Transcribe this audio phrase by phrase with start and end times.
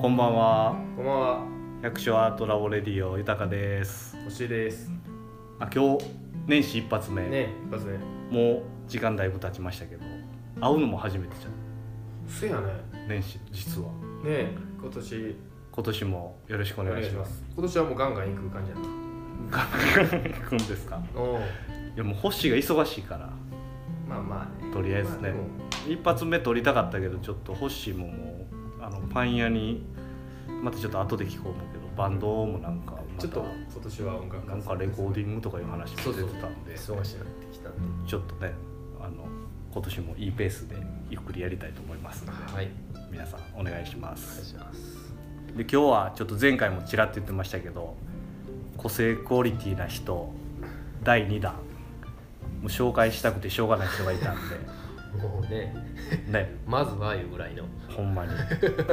[0.00, 1.46] こんばんはこんばんは、
[1.82, 4.92] 百姓アートラボレディオ豊です星井です。
[5.58, 6.04] あ今日
[6.46, 7.98] 年始一発目、ね、一発ね。
[8.30, 10.04] もう時間だいぶ経ちましたけど
[10.60, 11.52] 会うのも初めてじゃん
[12.28, 12.74] せやね。
[13.08, 13.88] 年始実は
[14.22, 15.36] ね、今年
[15.72, 17.42] 今年もよろしくおお願いします。
[17.52, 18.82] 今年はもうガンガン行く感じやな。
[20.28, 21.02] 行くんですか？
[21.16, 21.38] おお。
[21.38, 21.40] い
[21.96, 23.32] やもう星が忙しいから
[24.08, 24.72] まあまあね。
[24.72, 28.46] とりあえずねまあ一発目撮りたかったけどちょっと星ももう
[28.80, 29.84] あのパン屋に
[30.62, 38.08] またちょっと後で聞こう思うけどバンドもなんかちょっと今年は音楽なんかレコーディングとかいう話も出てたんで忙しくなってきたんで。
[38.08, 38.52] ちょっとね
[39.00, 39.26] あの
[39.72, 40.76] 今年もいいペースで
[41.10, 42.68] ゆっくりやりたいと思いますので、はい。
[43.10, 44.54] 皆さんお願いします。
[45.56, 47.96] で今日はちょっと前回もちらっと言ってましたけど
[48.76, 50.32] 個性クオリティな人
[51.02, 51.60] 第2弾も
[52.64, 54.36] う紹介したくてしょうがない人がいたん
[55.18, 55.74] もうね、
[56.26, 57.64] でね まずはいうぐらいの。
[57.88, 58.32] ほんまに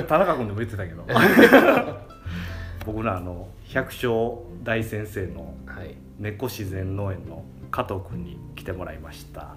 [0.08, 1.06] 田中君でも言ってたけど
[2.86, 5.96] 僕らあの百姓大先生のはい。
[6.18, 9.56] 猫自然農園の加藤君に来てもらいました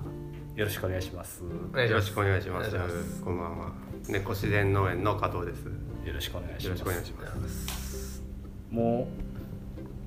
[0.57, 1.45] よろしくお願いします。
[1.45, 3.23] よろしくお願いします。
[3.23, 3.73] こんばんは。
[4.09, 5.67] 猫自然農園の加藤です。
[6.05, 8.23] よろしくお願いしますよろしくお願いします。
[8.71, 9.09] も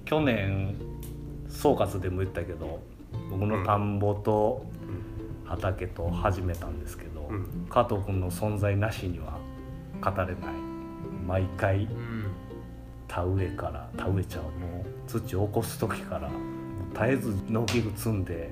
[0.03, 0.75] う去年
[1.47, 2.81] 総括でも言ったけど
[3.29, 4.65] 僕の田んぼと
[5.51, 9.37] 畑と始めたんですけど、うん加藤君の存在なしには
[10.01, 10.35] 語れない
[11.25, 12.25] 毎回うん。
[13.07, 16.29] 田植えから田植えちゃうもう土を起こす時から
[16.93, 18.51] 絶えず農機具積んで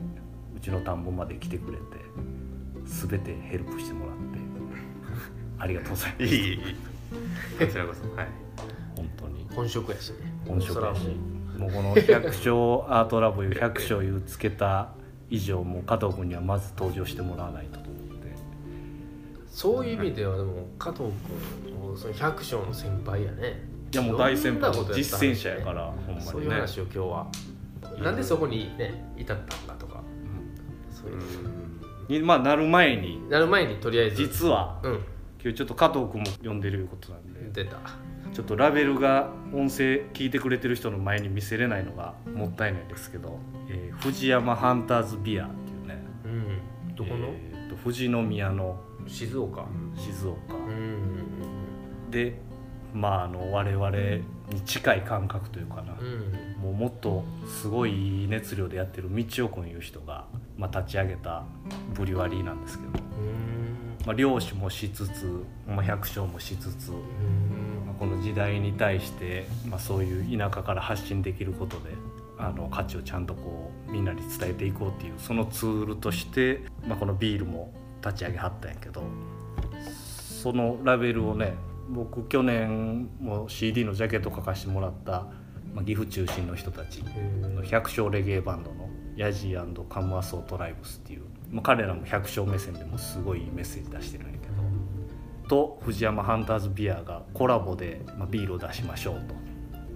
[0.55, 1.83] うちの田んぼまで来てくれて
[2.83, 4.39] 全てヘルプしてもらって
[5.59, 6.59] ありがとうございますいい。
[7.59, 8.16] こちらこそ。
[8.16, 8.27] はい。
[8.95, 10.17] 本当に本職やしね。
[10.47, 11.02] 本職やし
[11.58, 14.89] もうこの百姓アートラボいう百姓いうつけた
[15.30, 18.19] 以上もう加藤君にはまず登場してもらわないとと思って
[19.47, 21.09] そういう意味ではでも加藤
[21.63, 23.61] 君もその百姓の先輩やね。
[23.91, 27.27] いやもう大先輩実践者やからほんまそういにねう話を今日は。
[28.02, 30.02] なんでそこにね至ったんだとか。
[30.92, 32.11] そういうう。
[32.11, 34.15] にまあなる前になる前にとりあえず。
[34.15, 34.93] 実はうん。
[35.42, 37.77] 今日ちょっと加藤君も呼んでるいうことなんで出た。
[38.33, 46.95] ちょっとラベルが音声聞いてくれてる人の前に見せれないのがもったいないですけど、えー藤山ハンターズビアっていうねうん。
[46.95, 47.27] どこの？
[47.27, 49.65] えーと富士宮の静岡。
[49.95, 52.09] 静岡、うん。
[52.11, 52.39] で
[52.93, 53.89] まああの我々
[54.49, 56.61] に近い感覚というかな、うん。
[56.61, 60.25] もうもっとすごい熱量でやってる道夫君いう人が、
[60.57, 61.43] まあ、立ち上げた
[61.93, 64.05] ブリュワリーなんですけど、うん。
[64.05, 67.48] まあ、漁師もしつつ、まあ、百姓もしつつ、うんまあ、
[67.99, 71.92] この時代に対して、まあ、そういう田舎から発信できることで
[72.37, 79.04] あの価値をちゃんとこうみんなに伝えていこうっていうそのツールとして、まあ、このビールも立ち上げはったんやけど
[80.42, 81.54] そのラベルをね
[81.89, 85.27] 僕去年も CD のジャケット書かせてもらった、
[85.73, 87.04] まあ、岐阜中心の人たち
[87.42, 94.39] の百姓レゲエバンドのヤジーカムアソートライブスっていう、まあ、彼らも百姓目線でもすごいメッセージ出してるんや
[95.49, 99.36] と藤山ハンターズビアがコラボで、まあ、ビールを出しましょうと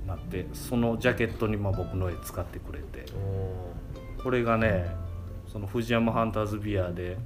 [0.06, 3.06] なってそのジャケットにまあ僕の絵使ってくれて
[4.22, 4.88] これがね
[5.47, 7.18] その藤山ハンターズビアで、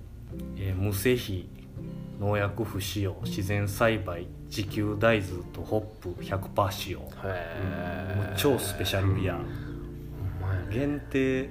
[0.58, 1.50] えー無施肥
[2.20, 7.00] 農薬不使用自然栽培自給大豆とホップ100%使用。
[7.00, 7.04] う
[8.36, 11.50] 超スペシャルビア、ほん限定、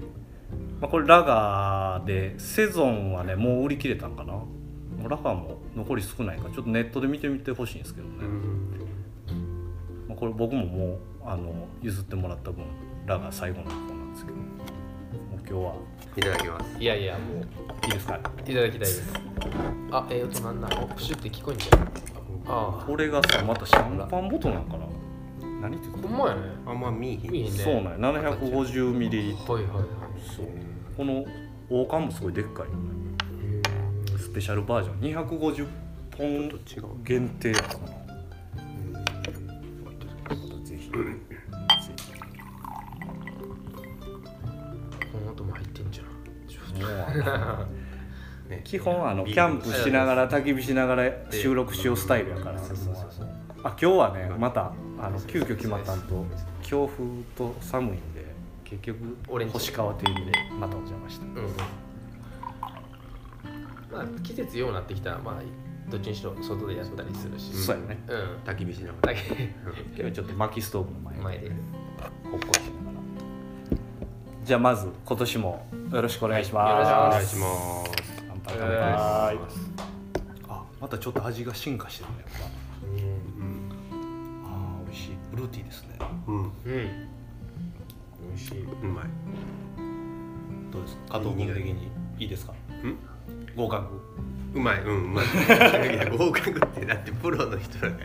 [0.80, 4.42] まあ、これラガーでセゾンはねもう売り切れたんかな？
[5.04, 8.70] ラガーも残り少ないからちょっとネットで見てみてほしいんですけどね、うん。
[10.08, 12.64] まあ、これ僕ももうあの譲ってもらった分
[13.06, 14.36] ラガー最後の方なんですけど。
[14.36, 15.74] もう今日は。
[16.16, 16.78] いただきます。
[16.80, 17.86] いやいやもう。
[17.86, 18.16] いいですか？
[18.16, 19.12] いただきたいです。
[19.92, 20.68] あええ音なんだ？
[20.82, 21.88] おプシュって聞こえんじゃん。
[22.48, 24.86] あこれがさまたシャンパンボトルなんかな？
[25.62, 26.40] 何ってほんまやね。
[26.66, 27.34] あんま見えへん。
[27.34, 27.50] いいね。
[27.50, 27.98] そうなんや。
[27.98, 29.84] 750ミリはいはいはい。
[30.34, 30.46] そう。
[30.96, 31.24] この
[31.70, 32.95] 王冠もすごいでっかいよね。
[32.95, 32.95] ス
[34.36, 35.28] ペシャルバージョン。
[35.28, 35.66] 250
[36.18, 37.02] 本ちょっと違う。
[37.04, 37.68] 限定かな。
[40.62, 40.90] ぜひ。
[40.90, 40.94] ぜ
[45.10, 46.06] この音も入ってんじゃん。
[48.50, 52.60] ね基本あのキャンプしながら焚き火しながら収録しようスタイルやから。
[52.60, 52.62] あ
[53.70, 56.26] 今日はねまたあの急遽決まったんと
[56.60, 57.02] 強風
[57.38, 58.26] と寒いんで
[58.64, 58.98] 結局
[59.50, 61.85] 星川という意味でまたお邪魔したうん
[63.96, 65.42] まあ季節ようなってきたらまあ
[65.90, 67.52] どっちにしろ外でやったりするし。
[67.54, 68.02] そうやね。
[68.08, 68.18] うん。
[68.44, 69.18] 焚き火しながだら。
[69.18, 69.22] け。
[69.34, 71.50] 今日はちょっと薪ストーブの前で前で。
[71.50, 71.60] ほっ
[72.30, 72.96] こりしながら
[74.44, 76.70] じゃあまず今年もよろしくお願いします。
[76.70, 77.46] よろしくお願いしま
[77.94, 78.22] す。
[78.28, 78.56] 乾杯。
[78.58, 79.38] 乾杯
[80.48, 82.46] あまたちょっと味が進化してるねやっぱ。
[82.86, 83.16] うん。
[85.30, 85.98] フルーティーですね。
[86.26, 86.36] うん。
[86.36, 86.50] うん。
[86.64, 88.64] 美味しい。
[88.64, 89.04] うまい。
[90.72, 91.18] どうですか？
[91.18, 91.46] 加藤君。
[91.52, 91.88] 的に
[92.18, 92.54] いいですか？
[92.82, 92.96] うん？
[93.56, 93.86] 合格。
[94.54, 94.80] うまい。
[94.82, 95.26] うんうまい。
[95.94, 97.96] いや合格ってだってプロの人だか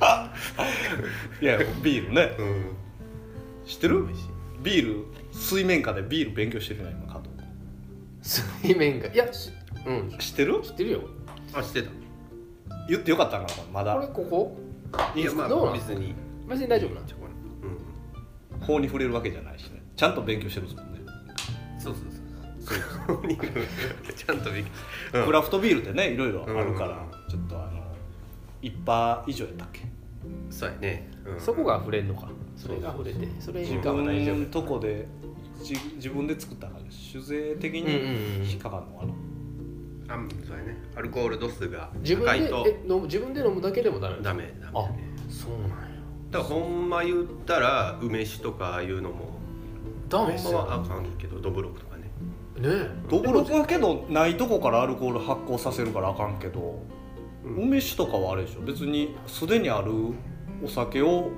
[0.00, 0.32] ら。
[1.40, 2.36] いやビールね。
[2.38, 2.72] うん。
[3.66, 4.06] 知ってる？
[4.62, 7.30] ビール水面下でビール勉強してるね今加藤。
[8.20, 9.50] 水面がいやし
[9.86, 10.08] うん。
[10.10, 10.60] 君知ってる？
[10.62, 11.00] 知ってるよ。
[11.54, 11.90] あ知ってた。
[12.88, 13.94] 言ってよかったんかなまだ。
[13.94, 14.58] これここ？
[15.14, 16.14] いやまあ別に。
[16.48, 17.26] 別に大丈夫なんちょこ
[17.62, 18.60] うん。
[18.60, 19.82] 法に触れるわけじゃないしね。
[19.96, 20.89] ちゃんと勉強してるん
[23.06, 24.40] そうそうちゃん。
[24.40, 27.80] とびっくりクラフトビールってねいろいろあるから、うんちょっとあの
[28.62, 29.82] 一杯以上やったっけ？
[30.50, 31.40] そうやね、うん。
[31.40, 32.28] そこが溢れんのか？
[32.56, 34.34] それが溢れてそれ以下は大丈夫。
[34.34, 35.06] 自分とこで
[35.62, 40.76] じ自分で作ったから酒税的に引っかかるのかな、あそうやね。
[40.96, 42.64] アルコール度数が自分で高いと。
[42.66, 45.10] え飲む自分で飲むだけでもダメダメダメだね。
[45.28, 45.76] そうなんや。
[46.30, 49.38] だからほんま言ったら梅酒とかああいうのも
[50.08, 50.58] ダメっすよ。
[50.58, 51.89] ほんまはあかんけどドブロックとか
[52.60, 52.74] ねね
[53.08, 56.82] どぶろくはけどないとこからアルコール発酵させるからあかんけど、
[57.44, 57.54] うん。
[57.64, 58.60] 梅酒とかはあれでしょ。
[58.60, 59.92] 別にすでにある
[60.62, 61.30] お酒を、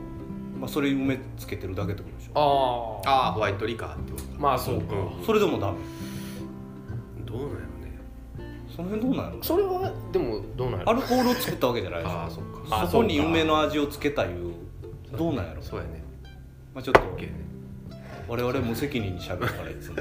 [0.59, 3.01] まあ、それに梅つけてるだけってことでしょ。
[3.05, 4.31] ああああホワイトリカーってことか。
[4.39, 5.25] まあそうか、うん。
[5.25, 5.79] それでもダメ。
[7.25, 7.99] どうなんやろね。
[8.75, 10.91] その辺どうなのそれはでもどうなんやろ。
[10.91, 12.13] アルコールを作ったわけじゃないでしょ。
[12.13, 12.83] ああそっか。
[12.83, 14.55] あそこに梅の味をつけたいう
[15.17, 15.63] どうなんやろ？
[15.63, 16.03] そうやね。
[16.75, 17.33] まあ、ちょっとね。
[18.29, 19.97] 我々無責任にしゃべるからいつも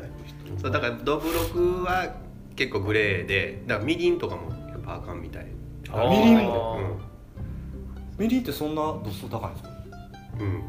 [0.57, 2.15] そうだからドブロクは
[2.55, 5.47] 結構グレーでだからみりんとかもやっぱあかんみたい。
[5.91, 6.37] あみりん？
[6.39, 7.11] あもー。
[8.17, 9.69] みりんってそんな度数高いんですか？
[10.39, 10.61] うん、う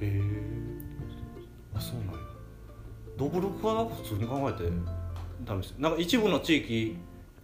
[0.00, 0.20] え
[1.74, 2.12] あそうなんや。
[3.16, 4.70] ドブロクは普通に考えて
[5.44, 5.76] ダメですよ。
[5.80, 6.96] なんか一部の地域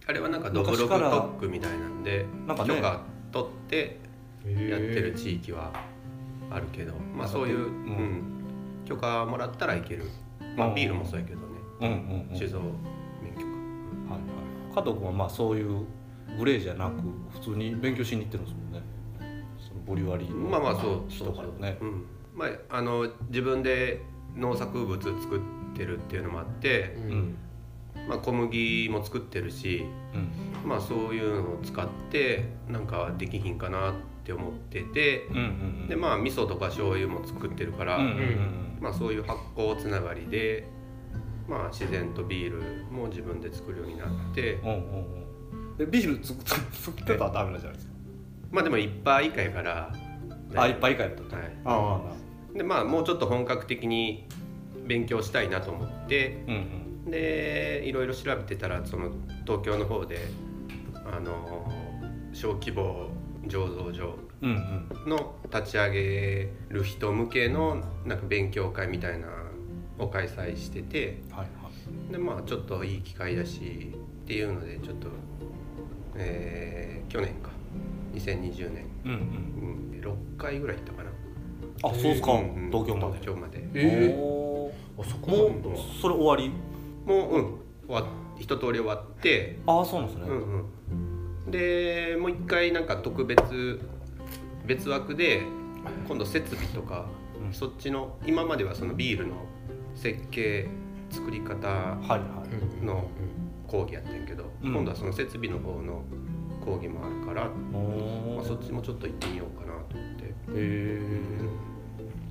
[0.07, 2.75] あれはなんかドブロク特昔から区みたいなんでなんかね。
[2.75, 3.01] 許可
[3.31, 3.99] 取って
[4.45, 5.71] やってる地域は
[6.49, 7.69] あるけど、まあそういう、ううん。
[7.71, 8.23] ん
[8.85, 10.05] 許可もらったらいける。
[10.57, 10.71] まうん。
[10.71, 11.41] あビールもそうやけど。
[11.41, 11.48] ね
[11.81, 12.35] うんうんうん。
[12.35, 12.59] 酒造
[13.21, 13.45] 免許か
[14.13, 14.75] はいはい。
[14.75, 15.85] 加藤君はまあそういう
[16.37, 17.01] グレーじゃなく
[17.33, 18.81] 普通に勉強しに行ってるんですもんね。
[19.57, 21.77] そのボリュワリーのまあまあそう人そうからね。
[21.81, 22.05] うん。
[22.35, 24.01] まああの自分で
[24.35, 25.41] 農作物作っ
[25.75, 27.11] てるっていうのもあって、ううん。
[27.11, 27.35] ん
[28.07, 30.69] まあ、小麦も作ってるしうん。
[30.69, 33.93] まあそういうのを使ってなんかできひんかなっ
[34.23, 35.45] て思っててうんうんう
[35.85, 35.87] ん。
[35.87, 38.77] でまあ味噌とか醤油も作ってるから、うんうんうん。
[38.79, 40.67] まあそういう発酵つながりで
[41.49, 42.61] まあ自然とビール
[42.91, 45.77] も自分で作るようになってうんうんうん。
[45.77, 47.93] でビール作って作ってたらダメなんじゃないですか？
[48.51, 49.93] まあでも1杯以下やから
[50.55, 51.21] あいっぱい以下やった。
[51.23, 51.45] とはい。
[51.65, 52.01] あ
[52.55, 54.27] でまあもうちょっと本格的に
[54.87, 56.57] 勉強したいなと思ってあうん
[57.05, 57.11] うん。
[57.11, 59.11] でいろいろ調べてたらその
[59.45, 60.19] 東京の方で
[61.11, 61.71] あの
[62.33, 63.09] 小規模
[63.47, 65.09] 醸造所うんうん。
[65.09, 69.33] の立ち上げる人向けのなんか勉強会みたいなの
[69.99, 71.69] を開催しててはいは
[72.09, 72.11] い。
[72.11, 73.93] でまあちょっといい機会だし
[74.23, 75.07] っていうのでちょっと、
[76.15, 77.49] えー去年か。
[78.13, 79.11] 2020年、うん。
[79.11, 79.17] うん
[79.95, 81.09] うん、6回ぐらい行ったかな。
[81.83, 82.33] あそうっすか。
[82.33, 82.69] うん。
[82.71, 83.19] 東京まで。
[83.19, 83.67] 東京まで。
[83.73, 86.51] えおあそこもうそれ終わり？
[87.05, 87.55] もううん。
[87.87, 88.05] 終わ
[88.39, 89.57] 一通り終わって。
[89.65, 90.25] ああそうなんですね。
[90.29, 90.69] うん
[91.45, 93.79] うん、でもう一回なんか特別
[94.67, 95.41] 別枠で
[96.07, 97.07] 今度設備とか、
[97.43, 97.53] うん。
[97.53, 99.35] そっちの今まではそのビールの
[99.95, 100.67] 設計
[101.09, 101.97] 作り方
[102.81, 103.09] の
[103.67, 104.73] 講義やってんけど、うん。
[104.73, 106.03] 今度はその設備の方の
[106.63, 111.21] 講義もあるから、おまあ、そっちもちょっと行ってみようかなと思って、へえ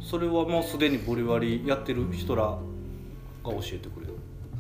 [0.01, 2.59] それはもうすでにボリワリやってる人らが
[3.45, 4.15] 教えてくれる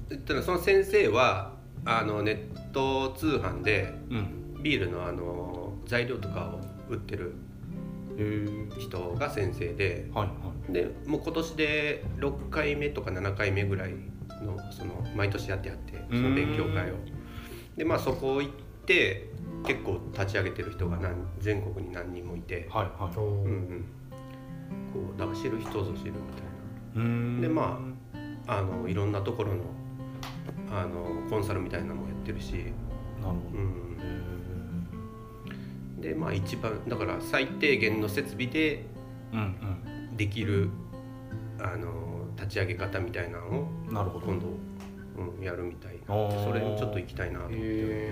[0.08, 1.52] でただその先生は
[1.84, 4.38] あのネット通販でうん。
[4.62, 6.52] ビールのあの材料とか
[6.88, 7.34] を売ってる
[8.78, 10.32] 人が先生ではいは
[10.68, 10.72] い。
[10.72, 13.92] でもう今年で6回目とか7回目ぐらい
[14.42, 16.96] のその毎年やってやってその勉強会を。
[17.76, 18.52] でまあそこ行っ
[18.86, 19.30] て
[19.64, 23.16] 結構立ち上げてる人が何全国に何人もいて、はいはい。
[23.16, 23.84] うんうん、
[24.92, 26.12] こうだから知る人ぞ知るみたい
[26.96, 27.40] うーん。
[27.40, 27.80] でま
[28.46, 29.62] なあのいろんなところの
[30.70, 32.64] あのコンサルみたいなのもやってるし、なる
[33.22, 33.87] ほど、うん、
[36.00, 38.84] でまあ一番だから最低限の設備で
[39.32, 40.16] うんうん。
[40.18, 40.68] できる
[41.60, 44.26] あの立ち上げ方みたいなのをなるほど。
[44.26, 44.46] 今度、
[45.38, 46.06] うん、やるみたいな。
[46.08, 48.10] それにちょっと行きたいなと思って、へ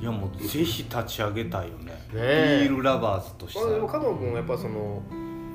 [0.00, 1.92] いやもうぜひ立ち上げたいよね。
[2.12, 3.60] ビールラバーズとして。
[3.60, 5.02] まあでも加藤君はやっぱその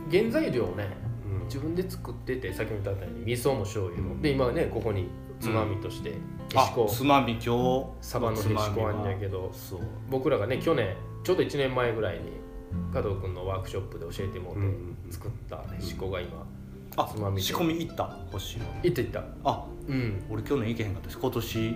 [0.10, 1.07] 原材料をねうん
[1.48, 4.22] 自分で作っててさっきも言ったように味噌も醤油も。
[4.22, 5.08] で今はねここに
[5.40, 6.18] つまみとしてへし
[6.56, 9.80] あこつまみ今日サバのへしこあんやけどそう。
[10.10, 12.22] 僕らがね去年ちょうど1年前ぐらいに
[12.94, 14.74] 加藤君のワークショップで教えてもらうんっ
[15.08, 16.46] て作ったへしこが今
[16.96, 17.42] あつまみで。
[17.44, 18.06] 仕込み行った？
[18.32, 19.24] 星野行って行った。
[19.44, 20.24] あうん。
[20.30, 21.76] 俺去年行けへんかったし今年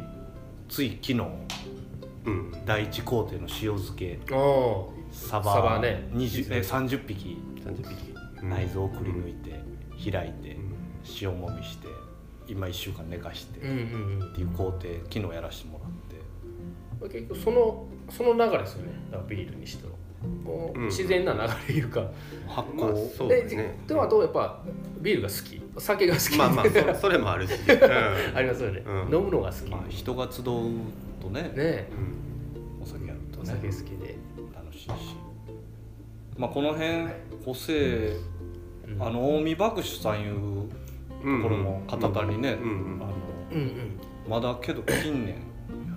[0.67, 1.21] つい昨日
[2.25, 2.53] うん。
[2.65, 4.19] 第一工程の塩漬け。
[5.11, 6.07] サバサバね。
[6.13, 7.37] 20え30匹。
[7.63, 8.10] 30匹
[8.43, 9.59] 内臓をくり抜いて
[10.11, 10.73] 開いてうん。
[11.21, 11.87] 塩もみして
[12.47, 16.15] 今1週間寝かしてっていう工程昨日やらせてもらって。
[16.15, 18.91] うん結局そのその流れですよね。
[19.09, 19.95] だからビールにしても
[20.45, 20.85] こううん。
[20.85, 21.39] 自然な流
[21.73, 22.11] れいうか、
[22.47, 23.79] 発まあ酵そうでですね。
[23.87, 24.61] でもあとやっぱ
[24.99, 25.61] ビールが好き。
[25.79, 26.37] 酒が好き。
[26.37, 28.37] まあまあそ それもあるし、 うん。
[28.37, 29.15] ありますよね、うん。
[29.15, 30.51] 飲むのが好き、まあ人が集うと
[31.31, 31.89] ねね。
[32.79, 34.15] お酒やるとおね酒好きで、
[34.53, 34.89] 楽しいし。
[36.37, 37.07] まあこの辺
[37.43, 38.30] 個性うん
[38.99, 40.69] あの近江博士さんいう
[41.23, 42.57] うんところも片田にね、
[44.27, 45.35] まだけど近年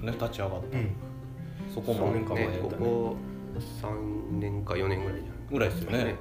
[0.03, 0.91] ね立ち上がった、うん。
[1.75, 2.13] そこも。
[2.13, 3.17] 数年間ねここ
[3.81, 6.17] 3年か4年ぐらいじゃんぐらいですよね。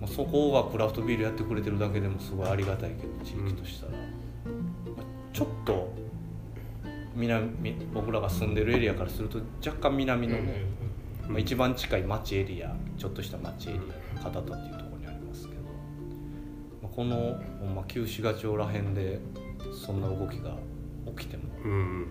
[0.00, 5.02] まあ、そこがクラフトビールやってくれてるだけでもすごいありがたいけど地域としたら、まあ
[5.32, 5.92] ちょっと
[7.14, 10.64] 南僕らが住んでるエリアからすると若干南のね、
[11.28, 13.80] まあ、一番近い町エリアちょっとした町エリ
[14.16, 14.84] ア片田っていうと
[16.98, 19.20] このほんま旧市街町らへんで
[19.86, 20.56] そんな動きが
[21.16, 22.06] 起きてもうんうん。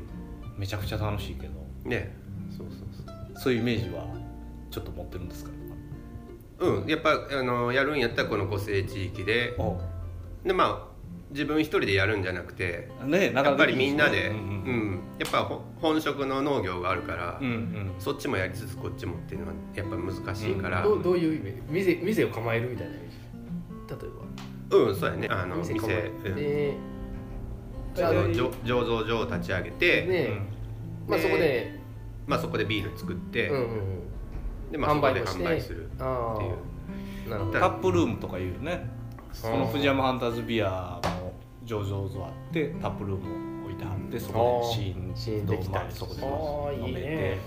[0.57, 1.49] めちゃくちゃ楽しいけど
[1.83, 2.15] ね。
[2.57, 3.37] そうそうそう。
[3.37, 4.07] そういうイメージは
[4.71, 5.51] ちょっと持ってるんですか？
[6.59, 9.55] うん、やっぱあのやるんやったらこの個性地域で。
[9.57, 9.77] お
[10.45, 10.87] でまあ
[11.31, 14.45] 自分一人でやるんじゃなくてねなかやっぱりみんなで、ううんうん。
[14.91, 14.99] ん。
[15.19, 17.91] やっぱほ本職の農業があるから、うんうん。
[17.99, 23.17] そっちもやりつつこっちもっていうのはやっぱ難しいから、どうどういうイメージ店店を構えるみたいなイメージ？
[23.89, 24.11] 例え
[24.69, 25.27] うんそうやね。
[25.29, 26.33] あのば店構えうん
[27.93, 30.29] て、あの醸醸造所を立ち上げて、ね
[31.07, 31.79] まあでそこで、
[32.27, 34.71] まあ、そこでビール作って、うんうんうん。
[34.71, 35.43] でまあ、そこで販売もして。
[35.43, 36.53] 販売するあっていう。
[37.27, 37.59] あなるほど。
[37.59, 38.89] タップルームとかいうね。
[39.33, 41.33] そこの藤山ハンターズビアも
[41.65, 47.07] 醸造所あってタップルームを置いてあってそこでシーンシーンできたりまあそこでああいい飲めて。
[47.07, 47.37] ね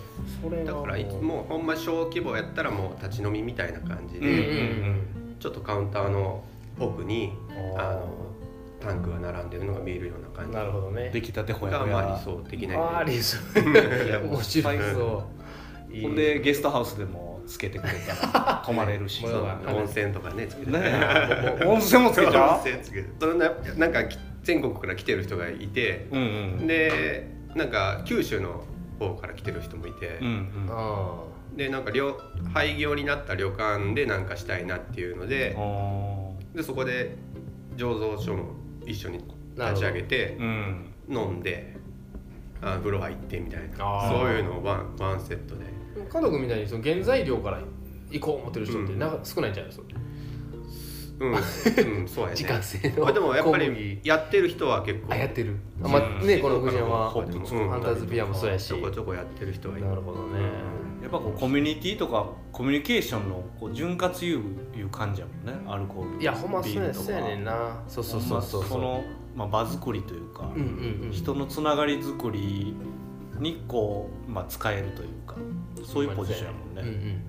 [0.42, 4.34] それはだからいつもほんま小規模やったらもう立ち飲みみたいな感じうんで、う
[5.34, 5.36] ん。
[5.40, 6.44] ちょっとカウンターの
[6.80, 7.32] 奥に
[7.76, 8.30] あの
[8.80, 10.56] タンクが並んでるのが見えるような感じ。
[10.56, 11.10] なるほどね。
[11.12, 13.36] 出来たてほやがほやまあ理想的なイメあ理想。
[13.60, 15.24] いやもう 面白そ
[15.90, 16.02] ういい。
[16.02, 19.24] ほんでゲストハウスでもつけてくれたら泊まれるし。
[19.26, 21.64] 温泉とかねつけてねえ。
[21.66, 26.26] 温泉もつけちゃ温泉つけてそれななんかき全国から来てる人がいてううんう
[26.62, 26.66] ん。
[26.66, 28.64] でなんか九州の
[28.98, 30.68] 方から来てる人もいて、うんうん。
[30.70, 32.14] あでなんか旅
[32.54, 36.19] 廃業になった旅館でなんかしたいなっていうのであ
[36.54, 37.16] でそこで
[37.76, 38.54] 醸造所も
[38.86, 39.18] 一緒に
[39.56, 40.86] 立ち上げてーうん。
[41.08, 41.76] 飲んで
[42.62, 44.08] あ風呂入ってみたいな。
[44.08, 45.64] そういうのをワンワンセットで。
[45.96, 47.60] あ家族みたいにその原材料から
[48.10, 48.98] 行こう思ってる人ってうん。
[48.98, 49.86] なんか少ないんじゃないですか、
[51.20, 52.36] うん、うん、 そうやね。
[52.36, 55.56] 自家製のまあでもやっぱりやってる人は結構あやってる。
[55.82, 58.68] あまあねこの藤山ホップ作ったりとかハンターズビアもそうやし。
[58.68, 59.86] ちょこちょこやってる人はいる。
[59.86, 67.06] なるほどねやっぱこうコミュニティとかコミュニケーションのこう潤滑油いう感じやもんねアルコールいやほんまそうやビールとか。
[67.06, 68.42] そうやねんなそうそうそう。
[68.42, 69.02] そうその、
[69.34, 70.64] まあ、場作りというか、うんう
[71.04, 71.10] んうん。
[71.12, 72.74] 人のつながり作り
[73.38, 75.36] にこう、まあ、使えるというか
[75.84, 76.88] そういうポジションやもんね、うん。
[76.88, 77.24] うん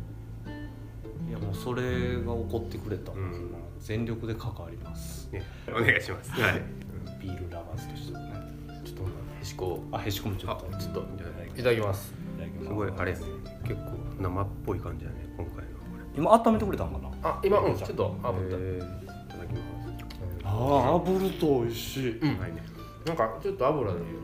[1.29, 1.81] いやもうそれ
[2.15, 3.51] が起こってくれたら、うん。
[3.79, 5.29] 全力で関わります。
[5.31, 6.31] ねお願いします。
[6.31, 6.61] はい。
[7.21, 8.31] ビールラバーズとしてはね。
[8.83, 9.03] ちょっと
[9.39, 10.67] へしこあへしこもちょっと。
[10.71, 10.99] あちょっと
[11.57, 12.13] いただきます
[12.45, 12.67] だきます。
[12.67, 15.61] すごいあれ結構生っぽい感じだね今回の。
[15.61, 15.65] こ
[16.15, 17.09] 今温めてくれたんかな？
[17.23, 18.81] あ今うんちょっとれ炙った、えーい
[19.29, 19.61] ただきます。
[20.43, 22.19] ああ炙ると美味しい。
[22.19, 22.39] うん。
[22.39, 22.51] はい。
[22.51, 22.63] ね
[23.05, 24.17] なんかちょっと油でいいよね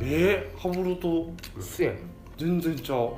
[0.00, 1.96] えー、炙るとすやん
[2.36, 3.14] 全然ちゃう。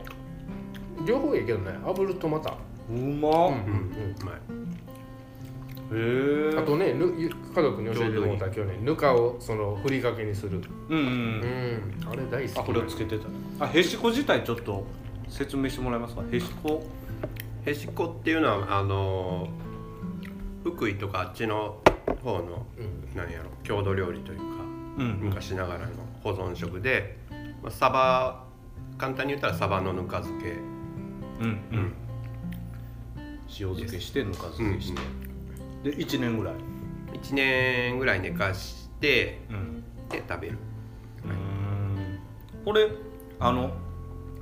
[1.07, 2.51] 両方いいけどね炙るとまた。
[2.51, 2.97] うまっ、うん。
[2.97, 4.17] うん。
[4.21, 4.35] うまい
[5.91, 10.61] あとねぬゆ家族に教えてもらった今日ねぬかをそのふりかけにする。
[10.89, 12.59] うんうん、ううん、んあれ大好き。
[12.59, 13.29] あこれをつけてた。
[13.29, 14.85] ねあへしこ自体ちょっと
[15.29, 16.23] 説明してもらえますか？
[16.31, 16.85] へしこ。
[17.65, 19.49] へしこっていうのはあの
[20.63, 21.79] 福井とかあっちの
[22.23, 23.09] 方のうん。
[23.17, 24.45] 何やろ郷土料理というか
[24.99, 25.19] うん。
[25.23, 25.93] 昔ながらの
[26.23, 27.17] 保存食で、
[27.63, 28.45] まあ、サバ
[28.99, 30.51] 簡単に言ったらサバのぬか漬け。
[30.51, 31.93] うんうん。
[33.51, 35.01] 塩漬けしてぬか漬けして、
[35.83, 36.55] で1年ぐらい。
[37.13, 39.85] 1年ぐらい寝かしてうん。
[40.09, 40.59] で食べる。
[41.25, 42.19] うん。
[42.65, 42.89] これ
[43.41, 43.73] あの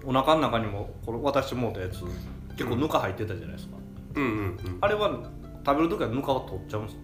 [0.05, 2.05] お腹の中にもこれ渡してもらったやつ
[2.57, 3.77] 結構ぬか入ってたじゃないですか、
[4.15, 4.59] うんうんうん。
[4.81, 5.31] あれは
[5.65, 7.03] 食べる時はぬかを取っちゃうんですか？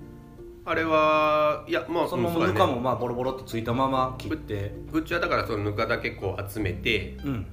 [0.65, 4.75] あれはいやまあそのぬかもまあボロボロってついたまま切って。
[4.93, 7.47] うちはだからそのぬかだけこう集めてうん。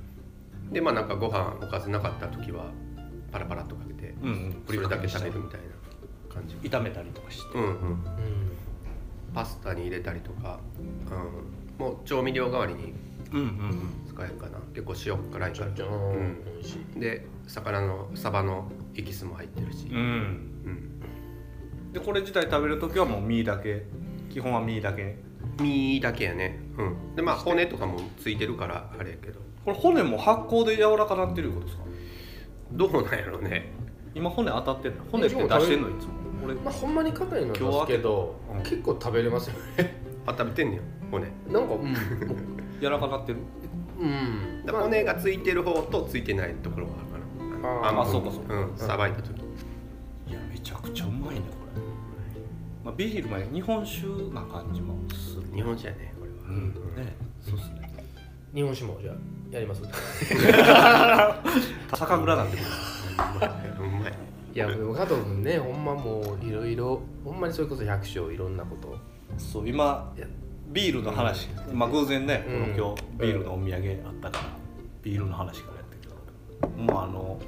[0.71, 2.65] でまあなんかご飯おかずなかった時は
[3.31, 4.63] パラパラっとかけてうんうん。
[4.67, 5.67] それだけ食べるみたいな
[6.39, 6.55] 感じ。
[6.69, 7.57] 炒めたりとかして。
[7.57, 7.69] うんうん。
[7.69, 7.99] うん。
[9.33, 10.59] パスタに入れたりとか、
[11.77, 12.93] うん、もう調味料代わりに
[13.31, 14.57] うんうん使えるかな。
[14.73, 15.87] 結構塩辛いから。
[15.87, 16.43] うん。
[16.55, 16.99] 美味しい。
[16.99, 19.87] で魚のサバのエキスも入ってるし。
[19.91, 20.03] うん、うん。
[20.03, 20.09] う
[21.89, 23.85] ん、でこれ自体食べる時はもう身だけ。
[24.31, 25.17] 基本は身だけ。
[25.59, 26.59] 身だけやね。
[26.77, 27.15] うん。
[27.15, 29.39] でまあ骨とかもついてるからあれやけど。
[29.63, 31.83] これ骨も発酵で柔らかなってるいうことですか？
[32.71, 33.71] どうなんやろうね。
[34.15, 35.03] 今骨当たってんの？
[35.11, 36.13] 骨って出してんのいつも？
[36.43, 39.95] 俺まあほんまに硬いの今日ですけどうん結構食べれますよね。
[40.25, 40.81] あ食べてんねん
[41.11, 41.25] 骨。
[41.51, 41.93] なんかうん。
[42.81, 43.39] 柔らかなってる。
[43.99, 44.63] うん。
[44.65, 47.69] で骨がついてる方とついてないところがあるかな。
[47.69, 47.83] あー。
[47.85, 48.53] 半分あそうかそうか。
[48.53, 49.39] うんさばいた時。
[50.27, 51.81] いやめちゃくちゃうまいねこれ、
[52.85, 55.43] まあ、ビールもね日本酒な感じもする。
[55.55, 56.37] 日本酒やねこれは。
[56.49, 56.73] うん。
[56.95, 57.15] ね。
[57.41, 57.89] そうっすね。
[58.53, 59.15] 日本酒もじゃあ
[59.51, 59.81] やります？
[61.95, 62.65] 酒蔵なんてくる
[63.85, 64.13] うまい
[64.53, 68.97] いやでも加藤君ねほんまもういろいろほんまにそれこそ百姓いろんなこと。
[69.37, 70.11] そう今
[70.71, 72.75] ビールの話、まあ偶然ね、うん。
[72.75, 74.43] この今日ビールのお土産あったから、
[75.01, 76.83] ビールの話からやったけど。
[76.83, 77.39] もうあの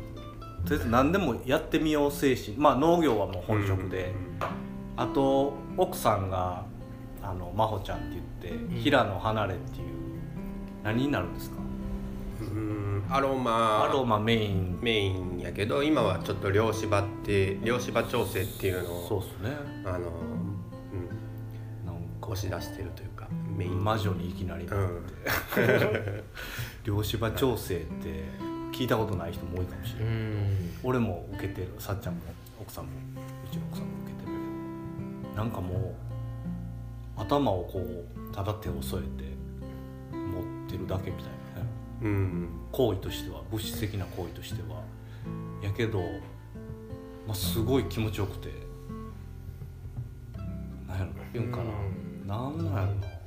[0.66, 2.56] とりあえず何でもやってみよう精神。
[2.58, 4.14] まあ農業はもう本職で、
[4.98, 6.66] あと奥さんが
[7.22, 8.08] あの真帆ちゃんって
[8.42, 8.80] 言って、ん。
[8.80, 9.88] 平野離れっていう
[10.84, 11.58] 何になるんですか、
[12.42, 13.84] うんアロマ。
[13.84, 14.80] アロマメイン。
[14.82, 19.54] メインやけど今はちょっと漁師場って漁師場調整っていうのをそうっすね。
[19.84, 22.30] あの、うん、なんか。
[22.30, 23.28] 押し出してるというか
[23.58, 23.84] メイン。
[23.84, 24.66] 魔女にいきなり。
[24.66, 25.04] なうん。
[26.86, 28.24] 漁師場調整って
[28.72, 30.70] 聞いたことない人も多いかもしれない、ん。
[30.82, 31.74] 俺も受けてる。
[31.80, 32.22] さっちゃんも
[32.62, 34.38] 奥さんもうちの奥さんも受けてる
[35.28, 35.36] けど。
[35.36, 35.96] なんかも
[37.18, 39.26] う頭をこうただ手を添えて
[40.16, 41.26] 持ってるだけみたい
[41.58, 41.68] なね。
[42.04, 44.82] うん行為としては物質的な行為としては。
[45.62, 46.00] やけど、
[47.28, 48.50] まあ、すごい気持ちよくて。
[50.88, 51.60] なんやろ言うんか
[52.28, 52.82] な、なんなんや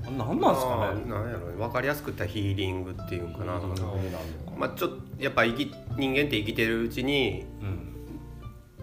[0.07, 0.24] ろな。
[0.24, 1.48] なんなんすかまあねなんやろ。
[1.48, 4.59] ね分かりやすく言ったらヒーリングっていうかな、うん。
[4.59, 7.90] まあちょっとやっぱ生き人間って生きてるうちにうん。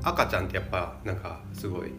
[0.04, 1.91] 赤ちゃんってやっぱなんかすごい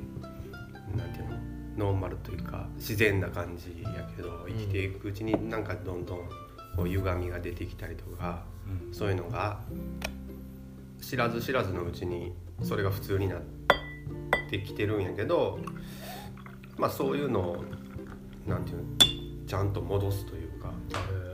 [0.96, 6.18] なんていうのノーマルというか自然な感じやけど生きていくうちになんかどんどん
[6.76, 8.44] こう歪みが出てきたりとか。
[8.46, 8.51] うん
[8.92, 9.60] そういうのが
[11.00, 12.32] 知らず知らずのうちに
[12.62, 13.40] それが普通になっ
[14.50, 15.58] てきてるんやけど
[16.76, 17.64] まあそういうのを
[18.46, 18.84] なんていうの
[19.46, 20.72] ちゃんと戻すというか、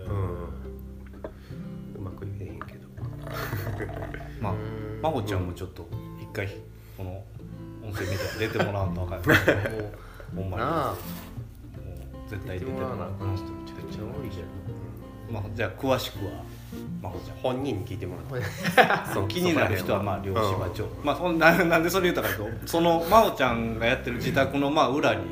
[0.09, 2.89] うん、うまく言えへんけど。
[4.41, 5.01] まあうん。
[5.01, 5.89] 真帆ちゃんもちょっと
[6.21, 6.49] 一回
[6.97, 7.25] この
[7.85, 9.99] 音声メディア出てもらわんと分かんない もう
[10.37, 10.65] ほんまに。
[10.65, 14.43] もう絶対出てもらわなあかん人めちゃくちゃ多いじ
[15.31, 16.43] まあ、じゃあ詳しくは
[17.03, 19.29] 真帆ちゃん本人に聞いてもらって。
[19.29, 20.75] 気になる人はまあ漁師場うん。
[20.75, 25.23] 長、まあそんな なんでそれ言ったかとその真央ちゃんがやってる自宅のまあ裏に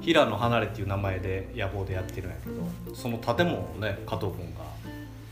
[0.00, 4.60] 平野離れっていう名前で野望でやってるんやけどその建物をね加藤君が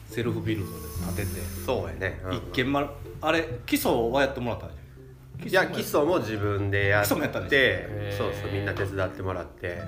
[0.09, 0.79] セルフビルドで
[1.16, 2.35] 建てて、そうやね、うん。
[2.35, 2.88] 一軒まる
[3.20, 5.70] あれ基礎はやってもらったんじゃんい？
[5.70, 9.81] や基礎も自分でやっ基礎もやったそうそうみんな手伝ってもらって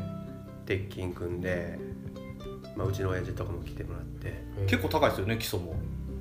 [0.65, 1.79] 鉄筋組んで、
[2.77, 4.33] まあ、うちの親父とかも来てもらって。
[4.67, 5.75] 結構高いですよね基礎も。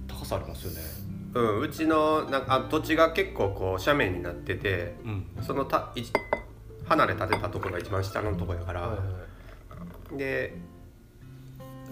[0.07, 0.79] 高さありますよね。
[1.33, 5.25] うんうちのなんかあ土地が結構こう斜面になっててうん。
[5.43, 6.03] そのたい
[6.85, 8.95] 離れ建てたところが一番下のところやから、はいは
[10.15, 10.57] いで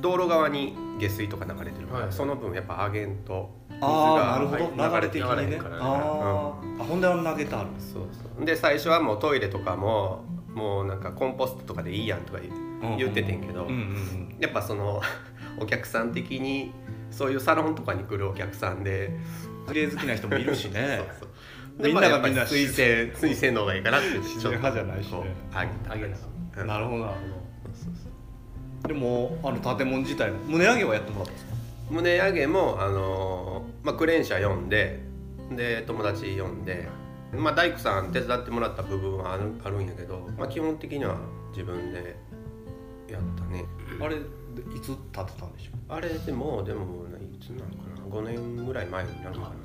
[0.01, 5.81] 道路側に下水とか流れてるから、はいその分やっぱ上げんと水ああなるほがど、流れ的にね流れへんからね。
[5.81, 6.81] あー。
[6.81, 8.45] あほんであの投げてあるそうそう。
[8.45, 14.35] で最初はもうトイレとかももうなんかコンポストとかでいいやんとか言言っててんけど、うんうんうん。
[14.39, 15.01] やっぱその
[15.59, 16.71] お客さん的に
[17.11, 19.11] そういうサロンとかに来るお客さんで
[19.67, 21.01] 綺麗好きな人もいるしね。
[21.79, 25.33] でみんまあやっぱりながみんな水性水性の方がいいかなって自然派じゃないしね。
[25.53, 25.93] あげた。
[25.93, 26.17] あげな
[26.57, 26.67] うん。
[26.67, 27.05] なるほど。
[27.05, 27.27] なるほ
[28.83, 31.53] どでもあの建物自体も胸上げはやってもらったんですか？
[31.91, 34.99] 胸上げもあのーまあ、クレーン車呼んで
[35.51, 36.87] で友達呼んで、
[37.33, 41.17] まあ、大工さん手伝ってもらった部分はあるあるんやけど、まあ、基本的には
[41.51, 42.15] 自分で
[43.09, 43.65] やったね。
[43.99, 44.21] あれで
[44.75, 49.55] いつ建てたんでしょあれでもでもいつなのかな？5年ぐらい前になるのかな、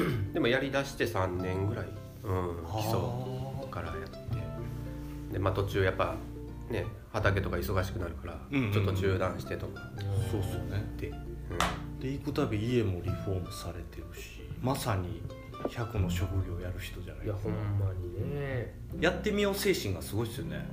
[0.00, 1.86] うん、でもやりだして3年ぐらい、
[2.24, 2.98] うん、基礎
[3.70, 4.26] からやって。
[5.32, 6.14] で、まあ、途中やっぱ
[6.70, 8.72] ね畑とか忙しくなるからうんうんうん。
[8.72, 9.80] ちょっと中断してとか。
[10.30, 10.84] そうっすよね。
[10.98, 11.12] で、
[12.00, 15.22] で行くたび家もリフォームされてるしまさに
[15.64, 18.74] 100の職業やる人じゃないいやほんまにね。
[19.00, 20.66] やってみよう精神がすごいっすよね。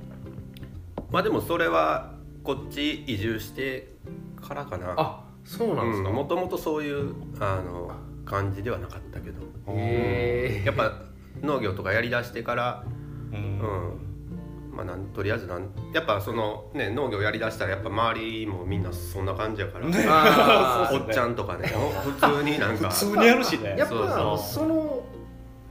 [1.10, 2.12] まあでもそれは
[2.44, 3.94] こっち移住して
[4.46, 4.94] からかな。
[4.96, 9.40] あそうなんですか、もともとそういうあの考感じではなかったけど。
[9.68, 11.02] へえやっぱ
[11.42, 12.84] 農業とかやりだしてから
[13.32, 13.58] ううん。
[13.58, 14.00] ん
[14.74, 21.68] まあなんとりあえずなんやっぱそのね農業やりだしたらやっぱ周りもみんなそんな感じやから、あ おっちゃんとか ね。
[21.68, 22.88] 普通になんか。
[22.90, 23.74] 普通にやるしね。
[23.76, 24.38] ーやっぱそうそう。
[24.38, 25.03] その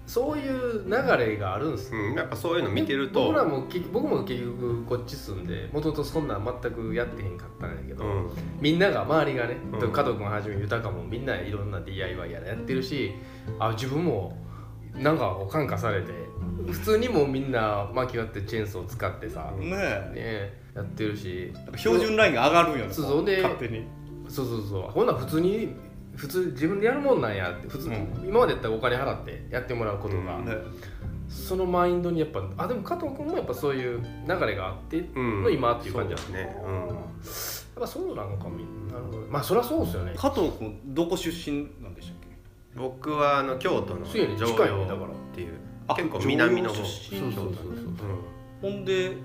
[0.05, 3.27] そういう流れがあるんですうん、やっぱそういうの見てると。
[3.27, 8.29] 僕らも結僕も結局こっち住んでもともとそんなん全くやってへんかったんやけど、うん。
[8.59, 9.91] みんなが周りがね、うん。
[9.91, 13.13] 加藤君はじめ豊もみんないろんな DIY やらやってるし
[13.59, 14.37] あ自分も
[14.93, 16.11] なんかお感化されて
[16.67, 21.53] 普通にもうみんな巻き割ってチェーンソー使ってさ、うんねえねやってるし。
[21.77, 23.25] 標準ラインが上がるんよねそうそう。
[23.25, 23.85] で勝手に。
[24.27, 24.81] そうそうそう。
[24.91, 25.73] ほんなら普通に
[26.15, 28.25] 普通自分でやるもんなんやって普通、うん。
[28.25, 30.45] 今までやったらお金払ってやってもらうことが、うん。
[30.45, 30.53] ね。
[31.27, 35.43] そのマインドにやっぱあでも加藤君もやっぱそういう流れがあってうん。
[35.43, 36.73] の今っていう感じですね、うん。
[36.73, 36.95] やっ
[37.79, 38.99] ぱそうなのかみな。
[38.99, 39.17] るほど。
[39.29, 40.13] まあそりゃそうですよね。
[40.15, 42.27] 加藤君どこ出身なんでしたっけ？
[42.75, 45.07] 僕はあの京都のそうやね城近いね陽だから。
[45.07, 45.53] っていう
[45.87, 46.75] あ結構南の方。
[46.85, 47.65] 城陽出身そうそうそう
[48.61, 49.17] ほんで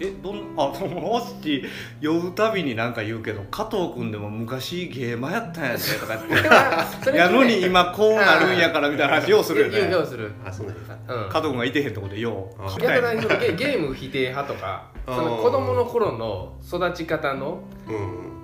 [0.00, 1.62] えどんあ もし
[2.02, 7.16] 呼ぶたびになんか言うけど加藤君でも昔ゲーマーやったんやでとか言って。
[7.16, 9.94] やのに今こうなるんやからみたいな話ようするよね。
[9.94, 18.39] うするあそうなんやうん加藤君がいてへんとこでようあ逆にそのゲゲーム否定派とかその子供の頃の育ち方のうん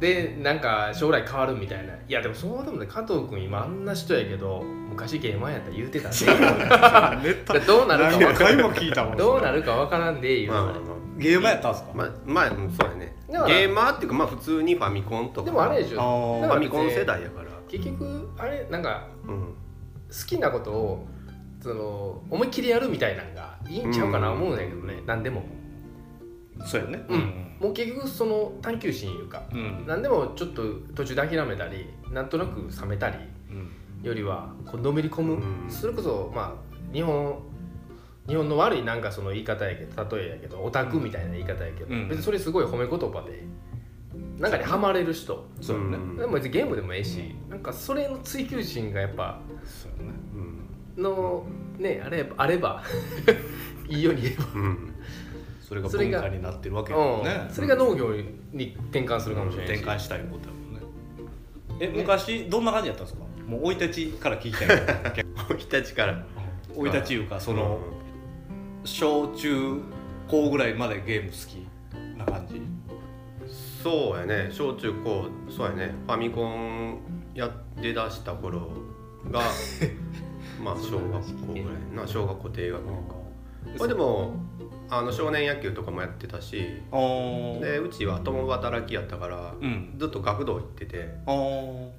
[0.00, 1.92] でなんか将来変わるみたいな。
[1.92, 6.08] いやでもそうでもね加藤君今あんな人やけど昔ゲーマーやったら言うてた
[7.18, 7.34] んで
[7.66, 8.34] どうなるか何分からん。
[8.34, 9.16] 回も聞いたもん。
[9.16, 10.74] どうなるか分からんで言うまあまあ。
[11.18, 11.88] ゲーマーやったんすか？
[11.92, 13.16] あまあまあうんそうやね。
[13.28, 15.46] ゲーマーっていうかまあ普通にファミコンとか。
[15.46, 16.40] でもあれでしょ。
[16.42, 17.48] ファミコン世代やから。
[17.68, 19.40] 結局あれなんかうん。
[19.44, 19.52] 好
[20.26, 21.06] きなことを
[21.60, 25.42] その思いっきりやるみたいなのがいいんちゃうかな思うんだけどね、何でも。
[26.64, 27.04] そうやね。
[27.08, 29.84] うんもう結局その探求心いうかうん。
[29.86, 30.62] 何でもちょっと
[30.94, 33.16] 途中で諦めたりなんとなく冷めたり
[33.50, 34.06] うん。
[34.06, 35.70] よりはこうのめり込む、うん。
[35.70, 37.42] それこそまあ日本
[38.28, 42.08] 日本の悪いなんかその言い方やけど例えやけどオタクみたいな言い方やけど、うん。
[42.08, 43.44] 別にそれすごい褒め言葉で
[44.38, 45.48] なんかにハマれる人。
[45.60, 45.96] そうやね。
[45.96, 46.16] ん。
[46.16, 50.18] でも別にゲームでもええしなんかそれの追求心がやっぱそうやね。
[50.34, 51.44] うんの
[51.78, 52.82] ねあれあれば
[53.88, 54.44] いいように言えば。
[54.54, 54.94] うん
[55.68, 57.44] それが文化になってるわけだもんね。
[57.48, 58.12] うん、それが農業
[58.52, 60.80] に転換するかもしれないし、転換したいことだもんね。
[61.80, 63.24] え昔どんな感じやったんですか？
[63.46, 64.68] もう生い立ちから聞きたい
[65.48, 66.24] 生い立ちから。
[66.74, 67.78] 生い立ちいうかその
[68.84, 69.80] 小中
[70.28, 71.66] 高ぐらいまでゲーム好き
[72.18, 72.62] な感じ？
[73.82, 74.48] そうやね。
[74.50, 75.94] 小中高そうやね。
[76.06, 76.98] ファミコン
[77.34, 78.70] やって出した頃
[79.30, 79.40] が
[80.62, 82.06] まあ小学校ぐらいな。
[82.06, 83.14] 小学校低学年か
[83.76, 84.36] まあでも
[84.90, 86.56] あの少年野球とかもやってたし
[87.60, 89.94] でうちは共働きやったからうん。
[89.98, 91.92] ずっと学童行っててあの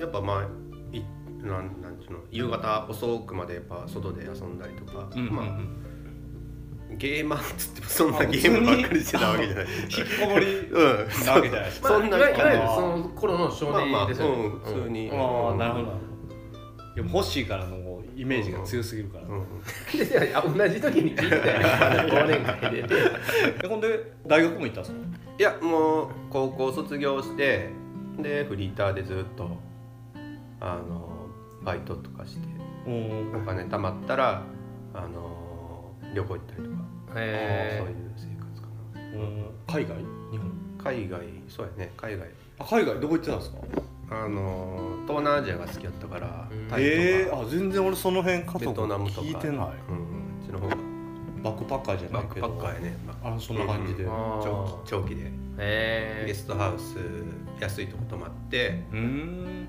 [0.00, 0.42] やっぱまあ
[0.96, 1.02] い
[1.46, 5.34] なんなんちゅうの夕方遅くまでやっぱ外で遊んだりとか、うんうんうん。
[5.34, 5.60] まあ
[6.98, 9.66] ゲーマーっつってもそんなゲームばっかりしてたわけじゃない。
[9.84, 10.76] 引きこもりうん。
[11.24, 11.88] なわけじゃないですか。
[11.88, 15.14] まあ、そんないわゆるいわゆるあーその頃の少まあまあ、年ですよね、うん、普通に、あ
[15.54, 15.92] あなるほど。
[16.94, 17.81] でも欲しいからのもう
[18.16, 19.44] イメージが強すぎるから、うん
[19.98, 21.40] でいや同じ時に聞いて。
[21.40, 21.46] た
[22.04, 22.88] よ忘年会でで
[23.64, 24.98] えほんで大学も行ったんですか
[25.38, 27.70] いやもう高校卒業して
[28.18, 29.48] でフリーターでずっと
[30.60, 31.26] あの
[31.64, 32.48] バイトとかして
[32.86, 33.42] うん。
[33.42, 34.42] お金貯まったら
[34.94, 36.76] あの旅行行ったりとか、
[37.16, 38.68] えそういう生活か
[39.74, 39.96] 海外？
[40.30, 40.48] 日本？
[40.78, 41.92] な海外そうやね。
[41.96, 42.28] 海外。
[42.58, 43.00] あ海外？
[43.00, 43.58] どこ行ってたんですか？
[44.10, 46.68] あの東南アジアが好きやったからうん。
[46.68, 49.26] タイとか、えー、あ全然俺その辺加藤ベトナムとか。
[49.26, 49.56] 聞いてない。
[49.56, 49.70] うん、う
[50.46, 50.76] ちの方が。
[51.42, 52.96] バックパッカーじゃなバックパッカーやね。
[53.24, 54.04] あそんな感じで。
[54.04, 55.30] う長期長期で。
[56.26, 56.96] ゲストハウス
[57.60, 58.98] 安いとこ泊まって、ーん。
[58.98, 59.68] うん、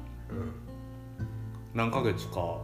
[1.74, 2.62] 何ヶ月か？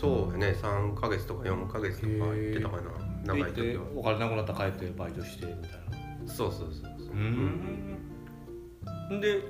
[0.00, 0.54] そうやね。
[0.60, 2.82] 3ヶ月とか4ヶ月とか行ってたかな。
[3.34, 5.62] 長いで行って時はお金なくなったら帰ってバイトしてみたい
[6.24, 6.32] な。
[6.32, 7.14] そうそうそうそう。
[7.14, 7.98] うん。
[9.20, 9.42] で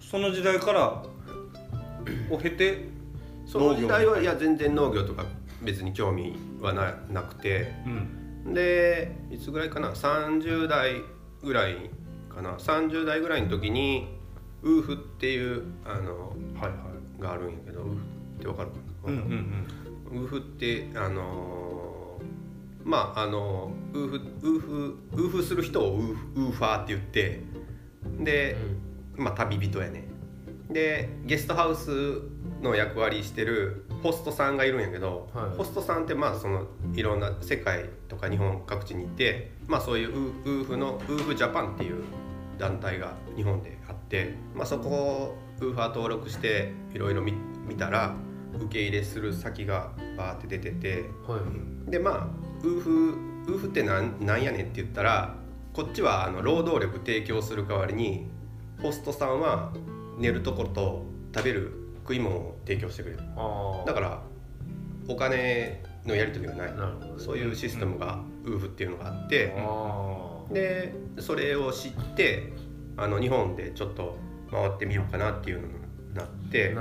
[0.00, 1.04] その時代から
[2.30, 2.88] を経て
[3.46, 5.24] その時代はいや全然農業とか
[5.62, 7.72] 別に興味はななくて。
[7.86, 8.54] うん。
[8.54, 10.94] でいつぐらいかな？30代
[11.42, 11.90] ぐらい
[12.34, 12.54] かな。
[12.54, 14.08] 30代ぐらいの時に
[14.62, 16.76] ウーフっていうあのはいは
[17.18, 17.20] い。
[17.20, 17.96] があるんやけどウーフ
[18.38, 19.66] ってわかるかうんな、うん。
[20.22, 21.90] ウーフってあのー
[22.82, 27.42] まああのウーフウーフウーフする人をウーフウーファーって言って
[28.24, 28.56] で、
[29.20, 30.04] まあ旅人やね。
[30.70, 31.90] でゲストハウス
[32.62, 35.56] の役割してるホストさんがいるんやけど、はい。
[35.56, 42.04] ホストさんってまあそのいろんな世界とか日本各地にいてまあそういうウーフのウーフジャパンっていう
[42.58, 47.32] 団体が日本であっって、まあ、そこをウーファー登録していろいろ見
[47.68, 48.16] 見たら
[48.56, 51.38] 受け入れする先がバーって出てては
[51.86, 51.90] い。
[51.90, 52.26] でまあ
[52.64, 55.36] ウーフウーフってなんなんやねんって言ったら
[55.72, 58.26] こっちはあの労働力提供する代わりに
[58.82, 59.72] ホストさんは
[60.18, 63.22] 寝るところと食べる食い物を提供してくれる。
[63.86, 64.22] だから
[65.08, 66.72] お金のやり取りがない。
[66.72, 66.78] ね。
[67.18, 69.54] そういうシステムがウーフっていうのがあって
[70.52, 72.52] でそれを知って
[72.96, 74.16] あの日本でちょっと
[74.50, 75.74] 回ってみようかなっていうのに
[76.14, 76.74] なって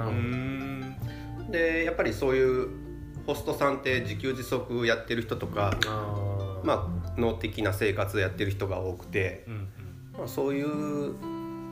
[1.51, 2.69] でやっぱりそういう
[3.27, 5.77] ホストさんって自給自足やってる人とか
[6.63, 9.67] まあ脳的な生活やってる人が多くて、うん。
[10.17, 11.15] まあ、そういう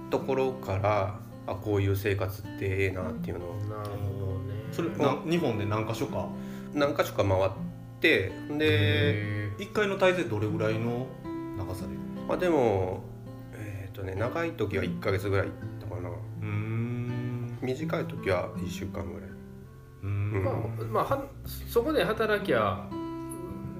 [0.10, 3.56] ところからあこういう生活ってええなっていうのを。
[3.56, 4.56] なるほどね。
[4.72, 6.30] それな日本で何か所か？
[6.74, 7.52] 何か所か回っ
[8.02, 11.08] てで、へ一回の滞在どれぐらいの
[11.58, 11.90] 長さで？
[12.28, 13.04] まあ、でも
[13.54, 16.10] えっ、とね長い時は1ヶ月ぐらい行ったかな。
[16.42, 17.58] うん。
[17.62, 19.30] 短い時は1週間ぐらい。
[20.04, 20.32] うん。
[20.34, 21.26] ーまあまあは
[21.68, 22.90] そこで働きゃ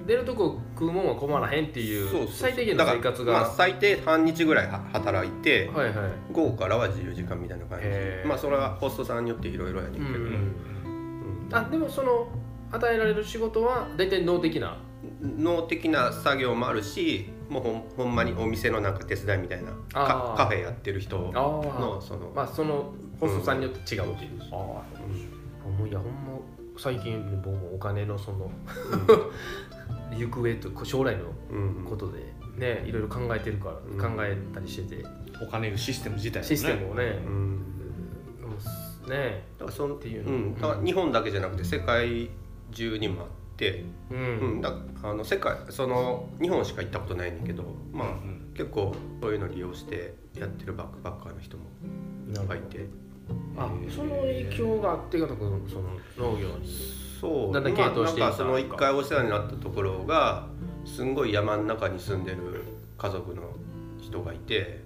[0.08, 3.52] 出るとこ食うもんは困らへんっていう最低限の生活が。
[3.54, 5.94] 最低半日ぐらいは働いて、はいはい。
[6.32, 7.86] 午後からは自由時間みたいな感じ。
[8.26, 10.54] まあそれはホストさんによっていろいろやねんけど、うんうん
[11.52, 12.28] あでもその
[12.70, 14.78] 与えられる仕事は大体脳的な？
[15.22, 24.82] 脳的な作業もあるしもうほんほんまにお店のなんか手伝いみたいなカカフェやってる人のその、まあそのホストさんによって違うっていう、ああ
[25.66, 25.76] うん。
[25.76, 26.12] もういやほんま
[26.78, 28.50] 最近僕もお金のその
[30.16, 34.16] 行方と将来のうんことでねいろいろ考えてるから、うん。
[34.16, 35.04] 考えたりしてて。
[35.40, 36.48] お金のシステム自体もね。
[36.48, 37.36] システムをねう、んう
[39.06, 39.44] んね。
[39.58, 40.32] だからそんっていうの。
[40.32, 42.28] うん、だから日本だけじゃなくて世界
[42.72, 44.58] 中にもあって、ううん。
[44.58, 48.92] ん、だあの世界その日本しか行ったことないねんだけどまあ、うん結構
[49.22, 51.62] そういうの利用してやってるバックパッカーの人も
[52.28, 52.86] いっぱいいて。
[53.56, 56.66] あその影響があってその農業に
[57.20, 57.54] そう。
[57.54, 60.46] だんだん系統してその一回お世話になったところが
[60.84, 62.64] すんごい山の中に住んでる
[62.96, 63.42] 家族の
[64.00, 64.82] 人がいて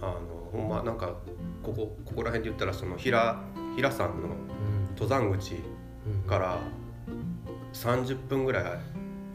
[0.00, 1.14] あのほんまなんか
[1.62, 3.40] ここここら辺で言ったらその平
[3.76, 4.28] 平山の
[4.90, 5.56] 登山口
[6.26, 6.58] から
[7.72, 8.64] 30分ぐらい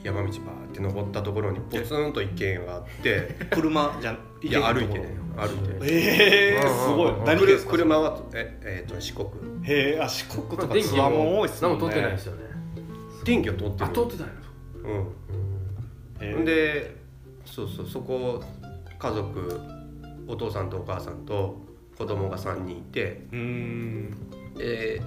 [0.03, 7.13] 山道バーって登ったところにポツンと一軒家があって 車じゃいや歩いてね歩いてええうんすごい。
[7.25, 7.71] 何ですか？
[7.71, 9.27] 車はええーと四国。
[9.63, 11.79] へえあ四国とか電気も多いっすもんね。
[11.79, 12.43] 何も取ってないですよね。
[13.23, 13.85] 電気を通ってる。
[13.85, 14.33] あ取ってない
[14.83, 15.07] の？
[16.37, 16.95] うんで
[17.45, 18.43] そうそうそこ
[18.99, 19.59] 家族
[20.27, 21.61] お父さんとお母さんと
[21.97, 23.25] 子供が3人いて。
[23.31, 24.15] うーん。
[24.57, 25.01] で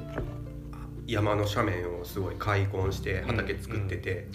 [1.06, 4.26] 山の斜面をすごい開墾して畑作ってて、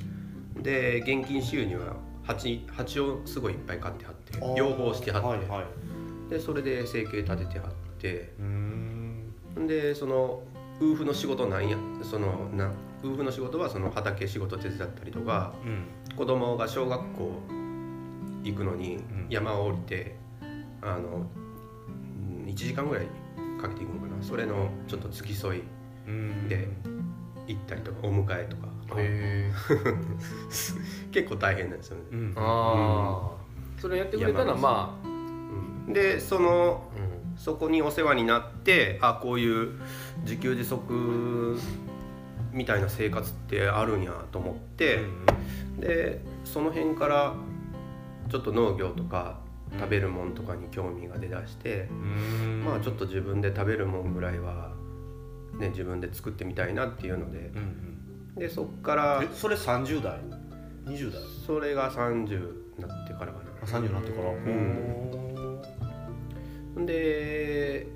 [0.62, 4.21] で現金収入は蜂蜂をすごいいっぱい飼ってはって
[4.56, 6.30] 養蜂してはって、はいはい。
[6.30, 8.34] でそれで生計立ててはって。
[8.40, 9.34] うーん。
[9.68, 10.44] でその
[10.80, 11.78] ウーフの仕事なんや。
[12.04, 12.72] そのな
[13.04, 16.16] ウーフの仕事はその畑仕事手伝ったりとかうん。
[16.16, 17.32] 子供が小学校
[18.44, 19.28] 行くのにん。
[19.30, 20.16] 山を降りて、
[20.82, 21.28] あの
[21.88, 23.06] うん1時間ぐらい
[23.62, 24.24] かけていくのかな。
[24.24, 25.64] それのちょっと付き添い
[26.08, 26.48] うん。
[26.48, 26.68] で
[27.48, 28.70] 行ったりとかお迎えとか。
[31.12, 32.34] 結構大変なんですよね、うん。
[32.36, 33.41] ああ
[33.82, 35.94] それやってくれたらまあうん。
[35.94, 37.12] でそのうん。
[37.38, 39.80] そこにお世話になってあこういう
[40.24, 41.58] 自給自足
[42.52, 45.00] みたいな生活ってあるんやと思って、
[45.80, 47.34] でその辺から
[48.30, 49.40] ちょっと農業とか
[49.80, 52.64] 食べるもんとかに興味が出だして、うん。
[52.64, 54.74] まあちょっと自分で食べるもんぐらいは、
[55.58, 60.20] ね、自分で作ってみたいなっていうのでうんでそっからえそれ30代
[60.86, 61.22] ？20代？
[61.48, 64.32] それが30になってからかあ30になってから。
[64.32, 64.36] ん。
[66.76, 67.88] なで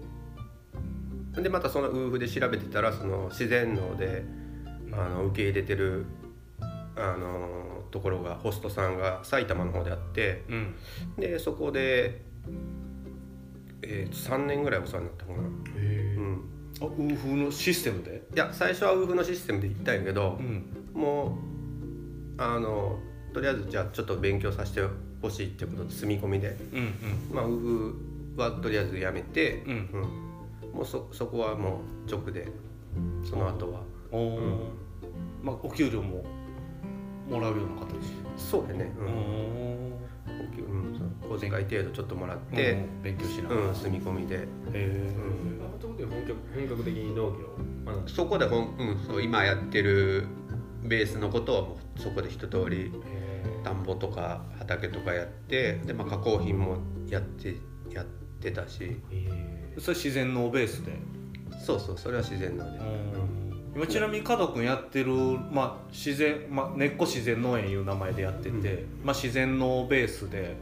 [1.42, 4.24] でまたそのウーフで調べてたらその自然農で
[4.92, 6.06] あの受け入れてる
[6.96, 10.76] あのところがホストさんが埼玉の方であってうん。
[11.18, 12.22] でそこで、
[13.82, 15.38] えーと3年ぐらいお世話になったかな、
[15.78, 16.42] へうん、
[16.82, 18.24] あウーフのシステムで？
[18.34, 20.66] いや最初はウーフのシステムで行ったんやけどう、ん。
[20.94, 21.38] も
[22.38, 23.00] うあの
[23.34, 24.82] とりあえずじゃあちょっと勉強させて
[25.26, 26.94] ほしいってことで住み込みで、うん
[27.34, 27.60] まあ、ウー
[28.36, 29.90] フはとりあえずやめて、うん。
[30.64, 30.72] うん。
[30.74, 32.48] もうそそこはもう直で。
[33.30, 33.82] その後は。
[34.12, 34.60] おお、うん。
[35.44, 36.24] まあお給料も
[37.30, 37.96] もらうような形。
[38.38, 40.98] そうだね、おうんうん。
[40.98, 43.50] そう小遣い程度ちょっともらって、うん勉強しな。
[43.50, 45.16] がら、うん、住み込みで、へえ
[45.62, 50.28] あとで本格本格的に農業そこでほん、うん、そう今やってる
[50.84, 52.92] ベースのことをもうそこで一通り
[53.66, 56.78] 田んぼとか畑とかやってで、まあ、加工品も
[57.10, 57.56] やって
[57.90, 58.98] やっってたし。
[59.80, 60.92] それ自然農ベースで？
[61.66, 62.80] そうそうそれは自然農で、
[63.76, 65.14] 今ちなみに加藤君やってる、
[65.52, 70.58] まあ、自然、まあ、根っこ自然農園いう名前でやってて、うまあ、自然農ベースで。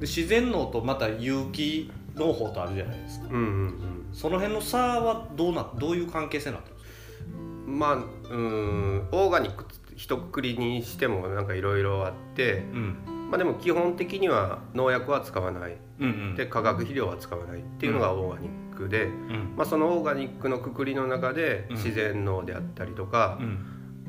[0.00, 3.26] で自然農とまた有機農法とあるじゃないですか。
[3.30, 4.08] うんうんうん。
[4.12, 7.30] その辺の差はどうなどういう関係性になってるんですか？
[7.66, 9.64] まあうんオーガニック
[9.96, 12.98] 一括りにしてもなんかいろいろあって、うん。
[13.30, 15.76] まあ、でも基本的には農薬は使わない。
[15.98, 16.34] うんうん。
[16.36, 19.54] で化学肥料は使わないっていうのがオーガニックで、うん。
[19.56, 21.76] まあ、そのオーガニックのくくりの中でうん。
[21.76, 23.66] 自然農であったりとか、うん。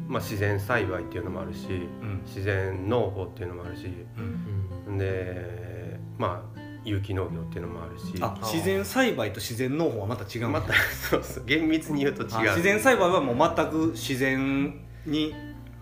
[0.07, 1.71] まあ、自然栽培っていうのもあるしう
[2.05, 2.21] ん。
[2.25, 3.87] 自然農法っていうのもあるし
[4.87, 4.97] うん。
[4.97, 8.13] でまあ有機農業っていうのもあるし。
[8.21, 10.73] あ自然栽培と自然農法はまた違うまた
[11.09, 12.29] そうそう厳密に言うと違う。
[12.37, 15.33] あ自然栽培はもう全く自然に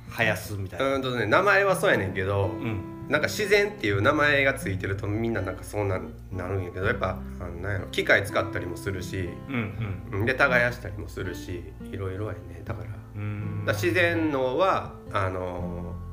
[0.09, 0.95] 生やすみたいな。
[0.95, 2.91] うんとね名前はそうやねんけど、うん。
[3.09, 10.25] なんか自然っていう名前がついてるとみんななんかそうななるんやけどやっぱあのなんやろ機械使ったりもするしうんうん。
[10.25, 12.63] で耕したりもするしいろいろやね。
[12.65, 13.25] だからうんう
[13.63, 13.65] ん。
[13.65, 16.05] だから自然農はあのー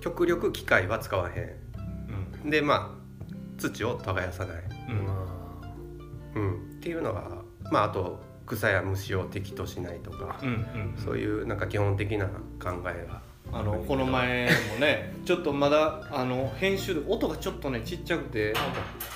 [0.00, 1.58] 極力機械は使わへ
[2.44, 2.50] うんん。
[2.50, 4.62] でまあ土を耕さない、
[6.34, 6.42] うん。
[6.42, 18.52] うん、っていうのがまああと草や虫を敵としないとか、うんうんそういうなんか基本的な考えがあのこの前もね ちょっとまだあの編集で音がちょっとねちっちゃくて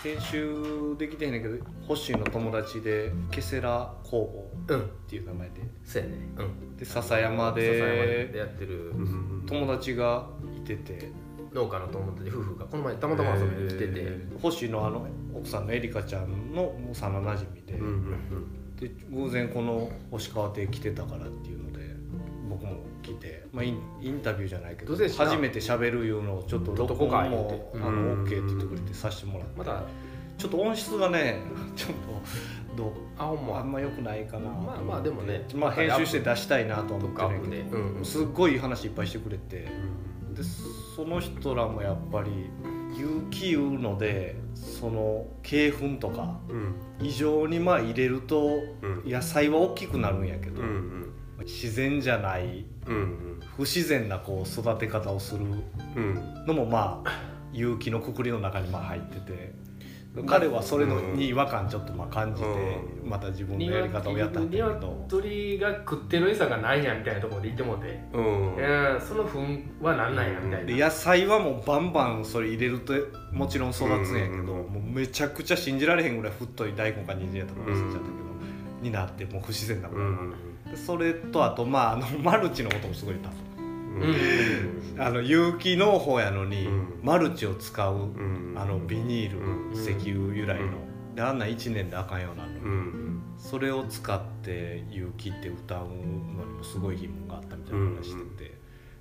[0.02, 5.54] 編集できてへんねんけどホッシーの友達でケセラ工房うんっていう名前で。
[5.84, 6.14] そうやね。
[6.38, 6.76] うん。
[6.76, 8.90] で笹山笹山ででやってる。
[8.90, 9.44] うん。
[9.46, 11.10] 友達がいてて。
[11.52, 12.64] 農家の友達夫婦が。
[12.64, 13.92] この前たまたま遊びに来てて。
[13.96, 21.78] えーホッシーのあの奥さんのエリカちゃんの幼なじみで,、うんうんで偶然この星川邸来てたからっていうので
[22.50, 27.78] 僕も来て、まあ、インインタビューじゃないけど初めて喋るいうのをちょっと録音どこかもて。
[27.78, 28.24] あのうん。
[28.24, 29.58] OK って言ってくれてさせてもらって。
[29.58, 29.84] また
[30.36, 31.40] ちょっと音質がね
[31.76, 31.90] ちょっ
[32.76, 35.46] とどうあほんまあんま良くないかなまあまあでもね。
[35.54, 39.68] まあ編集して出したいなとは思ってるんやけどすっごいいい話いっぱいしてくれて。
[40.34, 40.42] で
[40.96, 42.30] その人らもやっぱり
[42.96, 46.74] 有機いうのでその鶏粉とかうん。
[47.00, 49.02] 異常にまあ入れるとうん。
[49.10, 50.62] 野菜は大きくなるんやけど、
[51.40, 53.40] 自然じゃないうん。
[53.56, 55.44] 不自然なこう育て方をする
[55.96, 56.44] うん。
[56.46, 59.52] のもまあ有機のくくりの中にまあ入ってて
[60.26, 62.48] 彼はそれのうんに違和感ちょっとまあ感じて
[63.02, 63.08] うん。
[63.08, 67.98] また自分のやり方をやったんだけど鶏が食ってる餌がないやみたいなところで言ってもうて。
[68.12, 68.56] うん。
[68.56, 70.66] うんその糞はなんなんやみたいな。
[70.66, 72.92] で野菜はもうバンバンそれ入れると
[73.32, 74.46] もちろん育つんやけど、うん。
[74.46, 78.04] もうめちゃくちゃ信じられへんぐらい太い大根か人参やったか忘れちゃったけど、
[78.82, 80.34] になってもう不自然なものが、うん。
[80.70, 83.38] でそれとあとまああのマルチのこともすごい多分。
[83.46, 83.51] うん
[84.98, 87.00] あの有機農法やのに、うん。
[87.02, 88.54] マルチを使う、うん。
[88.56, 89.72] あのビニール、うん。
[89.72, 91.14] 石油由来の、うん。
[91.14, 92.52] であんな1年であかんようなの
[93.36, 96.02] それを使って有機って歌うのに
[96.56, 98.54] もすごい疑問があったみたいな話してて、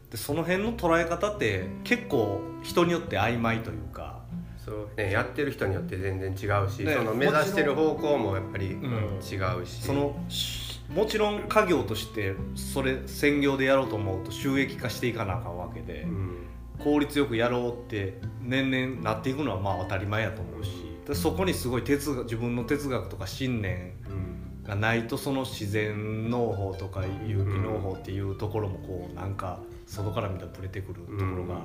[0.10, 4.23] でその辺の捉え方って結構人によって曖昧というか、
[4.58, 6.93] そうねやってる人によって全然違うし、ね。
[6.93, 9.19] その目指してる方向もやっぱり違ん。
[9.19, 16.38] うし、そのしもちろん家業としてそれ専業でやろうと思うと収益化していかなあかんわけで、うん。
[16.80, 20.71] 効率よくやろうって年々なっていくのはまあ当たり前やと思うし
[21.08, 31.62] でそこにすごい哲学自分の哲学とか信念うんがないとその自然農法とか有機農法っていうところもこうなんか外から見たらブレてくるところが、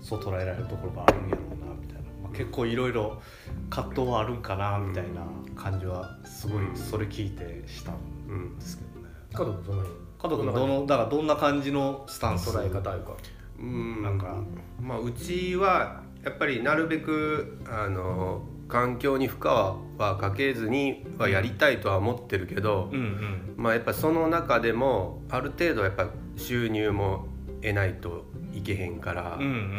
[0.00, 1.99] そう捉えられるところがあるんやろうなみたいな、まあ、
[2.32, 3.20] 結構いろいろ
[3.68, 9.08] 葛藤はあるんかなみたいな感じはすごいそれ聞いてしたんですけどね。
[9.32, 9.84] 加藤君その
[10.18, 13.12] 加藤君どのだからどんな感じのスタンス捉え方あるか。
[13.58, 14.02] うん。
[14.02, 14.36] なんか
[14.80, 19.50] まあうちはやっぱりなるべくあの環境に負荷
[19.98, 23.54] はかけずにはやりたいとは思ってるけど、うんうん。
[23.56, 27.26] まあやっぱその中でもある程度やっぱ収入も
[27.62, 29.74] 得ないといけへんから、うんうん。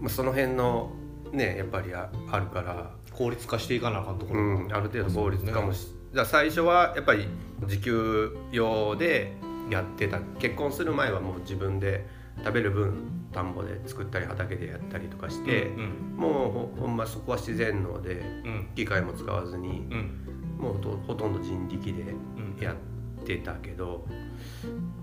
[0.00, 0.92] まあ、その辺の
[1.32, 7.26] ねやっぱりああるから、効率化していかなあかんとこうろん、ある程度効率化もし、だから最初はやっぱり
[7.62, 9.36] 自給用で
[9.70, 10.20] やってた。
[10.38, 12.06] 結婚する前はもう自分で
[12.38, 18.14] 食べる分田んぼで作ったり畑でやったりとかして、うんもうほほんまそこは自然農で
[18.44, 18.68] うん。
[18.74, 20.56] 機械も使わずにうん。
[20.58, 24.06] もうほとほとんど人力でうんやってたけど、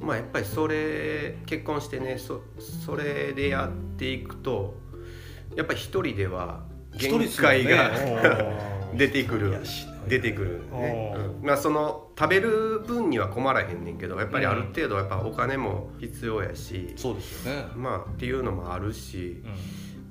[0.01, 4.76] まあやっぱりそれ結婚してねそそれでやっていくと
[5.55, 6.63] やっぱり一人では
[6.97, 7.91] 限界が、
[8.95, 9.57] 出てくる。
[10.07, 11.47] 出てくるね、うん。
[11.47, 19.41] まあその食べる分には困らへんねんけどやっぱりある程度やっぱお金も必要やし、そうですよね、まあっていうのもあるし。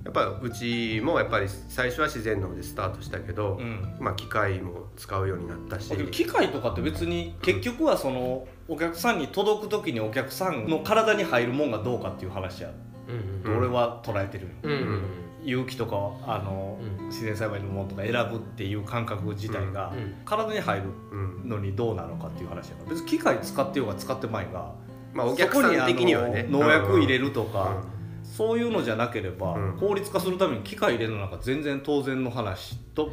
[0.05, 3.97] やっぱうちもやっぱり最初は自然農でスタートしたけど、うん。
[3.99, 5.97] まあ機械も使うようになったし。
[6.11, 12.71] 機械とかって別に結局はそのお客さんに届く時にお客さんの体に入るもんがどうかっていう話や、
[13.09, 13.59] うんうん。
[13.59, 14.51] 俺は捉えてるよ。
[14.63, 15.03] うんうん
[15.47, 15.97] 有機とか
[16.27, 17.07] あの、うん。
[17.09, 20.15] 自然栽培のものとか選ぶっていう感覚自体が、うんうん。
[20.25, 22.91] 体に入るうんのにどうなのかっていう話やから。
[22.91, 24.73] 別に機械使ってようが使ってまいが
[25.13, 26.47] まあお客さん的にはね。
[26.51, 27.77] 農薬入れるとか、
[28.23, 28.27] うん。
[28.27, 29.77] そういうのじゃなければ、うん。
[29.79, 33.11] 効率化するために機械入れるのなんか全然当然の話と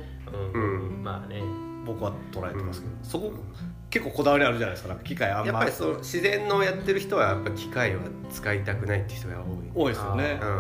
[0.54, 1.04] うんうん。
[1.04, 1.42] まあね。
[1.86, 3.04] 僕は捉えてますけど、うん。
[3.04, 3.34] そこ
[3.92, 4.96] 結構こだわりあるじゃないですか。
[4.96, 10.40] か機械あんまやっぱりそう自然農やってる人はやっぱ機械は使いたくないって人が多い多いですよね。
[10.42, 10.52] あや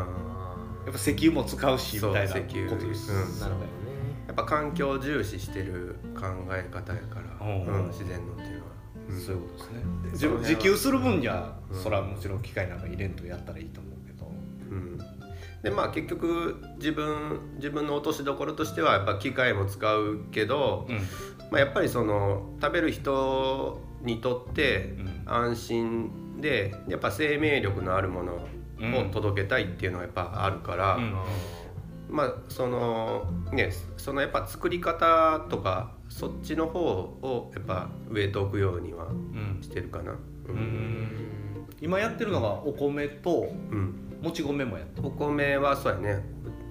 [0.86, 0.90] うん。
[0.90, 2.42] っぱ石油も使うしみたいなこ
[2.76, 3.72] とです、うんなるほどね
[4.28, 7.64] やっぱ環境重視してる考え方やから、うん。
[7.66, 8.72] うん自然農っていうのは、
[9.10, 9.22] うん。
[9.22, 9.54] そういうこと
[10.10, 10.30] ですね。
[10.30, 11.82] そ自給する分には、うん。
[11.82, 14.30] それはもちろん機械なんか入れんとやったらいいと思うけど。
[14.72, 14.98] うん。
[15.64, 21.00] でまあ結局自分自分の落としどころとしてはやっぱ機械も使うけど、うん
[21.52, 25.22] まあ、やっぱりその食べる人にとってうん。
[25.26, 31.16] 安心でやっぱ生命力のあるものを届けたいっていうのはやっぱあるから、うん。
[32.10, 39.60] まあそのねそのやっぱ作り方とかそっちの方をやっぱ植えておくようにはうん。
[39.62, 40.16] してるかな。
[41.82, 44.20] 今やってるのがお米とうん。
[44.22, 45.08] もち米もやってる。
[45.08, 46.24] お米はそうやね。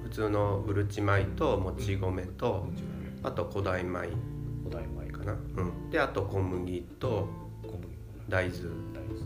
[0.03, 2.66] ふ普通のうるち米ともち米と
[3.22, 4.09] あと古代米
[4.71, 7.29] 古代米かな、うん、であと小麦と
[7.62, 8.61] 小麦大豆。
[8.95, 9.21] 大豆。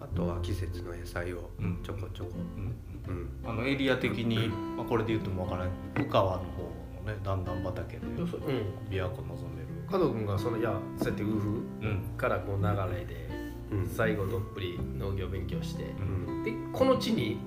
[0.00, 1.80] あとは季節の野菜をうん。
[1.82, 3.14] ちょこちょこ、うん。
[3.14, 3.28] うん。
[3.44, 6.62] あのエリア的に、まあ、これで言ってもわからない深川の方
[7.06, 8.40] のね段々畑でそうそう。
[8.40, 8.46] うん。
[8.88, 9.68] 琵琶湖望める。
[9.90, 11.48] 加藤君がそのいやそうやってウーフ
[11.82, 12.02] うん。
[12.16, 13.28] からこう流れで
[13.70, 13.86] うん。
[13.86, 16.42] 最後どっぷり農業勉強してうん。
[16.42, 17.38] でこの地に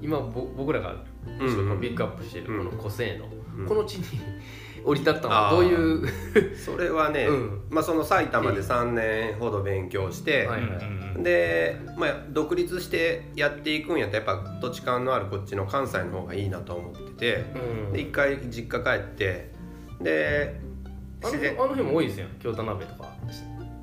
[0.00, 0.94] 今ぼ僕らが
[1.26, 2.66] うんちょっとピックアップしているうん。
[2.66, 3.26] この個性の
[3.58, 3.66] うん。
[3.66, 4.04] この地に
[4.86, 5.74] 降り立ったのはどうい
[6.04, 6.08] う？
[6.56, 7.62] それはね、うん。
[7.70, 10.48] まあ、その埼玉で3年ほど勉強して、
[11.18, 17.44] で、まあ、独立してやっていくんやったらやっぱ土地勘のあるこっちの関西の方がいいなと思ってて
[17.88, 17.92] うん。
[17.92, 19.50] で一回実家帰って
[20.00, 20.60] で
[21.22, 23.08] あの自然あの辺も多いですよ京都鍋とか。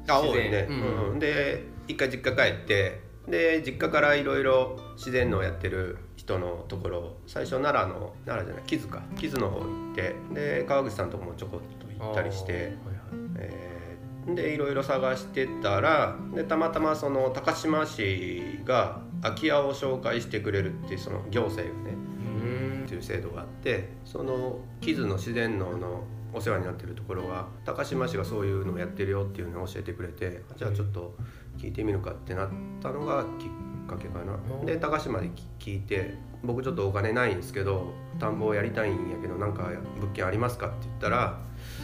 [0.08, 1.12] あ多いね、うん。
[1.14, 1.20] うん。
[1.20, 9.02] で一回実家帰ってで実家からいろいろ自然農やってる人のところ最初奈良の奈良じゃない木津か。
[9.18, 12.76] 木津の方行ってで川口さんとこもちょこっと行ったりして、はいはい。
[13.38, 13.74] えー
[14.26, 22.84] でいろいろ探してたらでたまたまその高島市が空き家を紹介してくれるっていうその行政がねうん。
[22.86, 26.04] っていう制度があってその木津の自然農の
[26.34, 31.16] お世話になってるところが高島市がそういうのをやってるよっていうのを教えてくれてじゃあちょっと
[31.58, 32.50] 聞いてみるかってなっ
[32.82, 33.50] たのがきっ
[33.88, 34.34] かけかな。
[34.62, 34.66] うん。
[34.66, 35.30] で高島で
[35.60, 39.70] 聞いて僕ちょっとお金ないんですけど田んぼをやりたいんやけどなんか
[40.00, 41.40] 物件ありますかって言ったら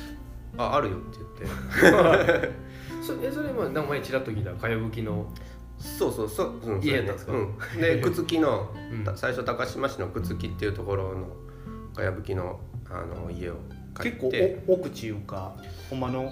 [0.57, 2.49] 「ああるよ」って言って。
[3.01, 5.31] そえそれもなんか前ちらっと聞いたかやぶきの
[5.77, 7.31] そうそうそう、うん、家やったんですか？
[7.31, 9.03] うん、で 朽木の、うん。
[9.03, 11.27] た最初高島市の朽木っていうところの
[11.95, 12.59] かやぶきの
[12.91, 13.55] あの家を
[13.93, 15.55] 借結構りてお奥地いうか
[15.89, 16.29] ほんまの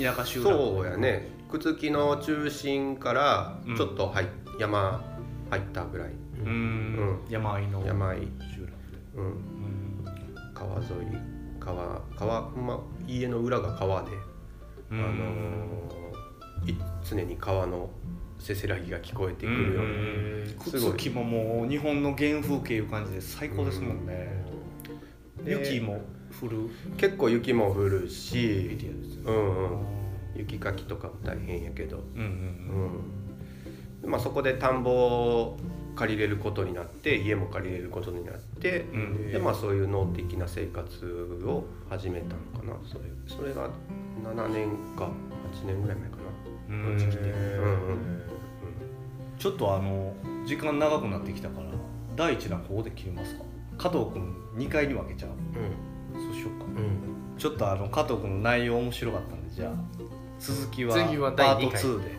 [0.00, 0.50] 田舎集落。
[0.50, 3.76] そうやね朽木の中心からうん。
[3.76, 4.26] ちょっと入、
[4.58, 5.04] 山
[5.50, 6.10] 入ったぐらい。
[6.44, 6.48] うん。
[6.48, 7.20] うん。
[7.30, 7.84] 山あいの。
[7.86, 8.18] 山あい、
[8.54, 8.68] 集落で。
[9.16, 9.34] うん、うん。
[10.54, 14.10] 川沿い川川、ま家の裏が川で、
[14.90, 16.74] あのーい
[17.04, 17.90] 常に川の
[18.38, 19.84] せせらぎが聞こえてくるよう
[20.46, 20.92] な、すごい。
[20.92, 24.44] 草木ももう日本の原風景いう感じで最高ですもんね、
[25.44, 26.00] で雪も
[26.40, 26.68] 降る。
[26.96, 28.76] 結構雪も降るエし
[29.24, 29.95] うんうん
[30.36, 34.10] 雪かきとかも大変やけど、うんうんうん。
[34.10, 35.58] まあ、そこで田んぼを
[35.94, 39.32] 借りれることになって家も借りれることになって、うん。
[39.32, 42.88] でまあ、そういう農的な生活を始めたのかな。
[42.88, 43.70] それそれが
[44.22, 45.10] 7年か
[45.62, 46.22] 8年ぐらい前かな。
[46.68, 46.82] うん。
[46.82, 48.22] うんうん。
[49.38, 50.14] ちょっとあの
[50.46, 51.66] 時間長くなってきたから
[52.16, 53.42] 第一弾ここで切りますか。
[53.78, 55.30] 加藤君2回に分けちゃう。
[56.14, 56.64] そうしようか。
[56.64, 57.16] うんうん。
[57.38, 59.74] ちょっとあの加藤君の内容面白かったんでじゃあ
[60.38, 61.82] 続きは次はパ第2ート回。
[61.82, 62.16] 2で。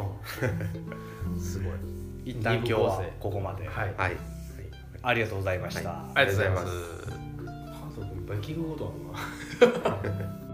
[1.27, 1.73] う んすごい。
[2.25, 3.93] 一旦今日はここまで、はい。
[3.97, 4.17] はい、
[5.01, 6.67] ありがとうございました、はありがとうございます。
[6.67, 7.17] ありがとうござい
[7.77, 8.93] 加藤君いっぱい聞くこと
[9.61, 10.37] あるな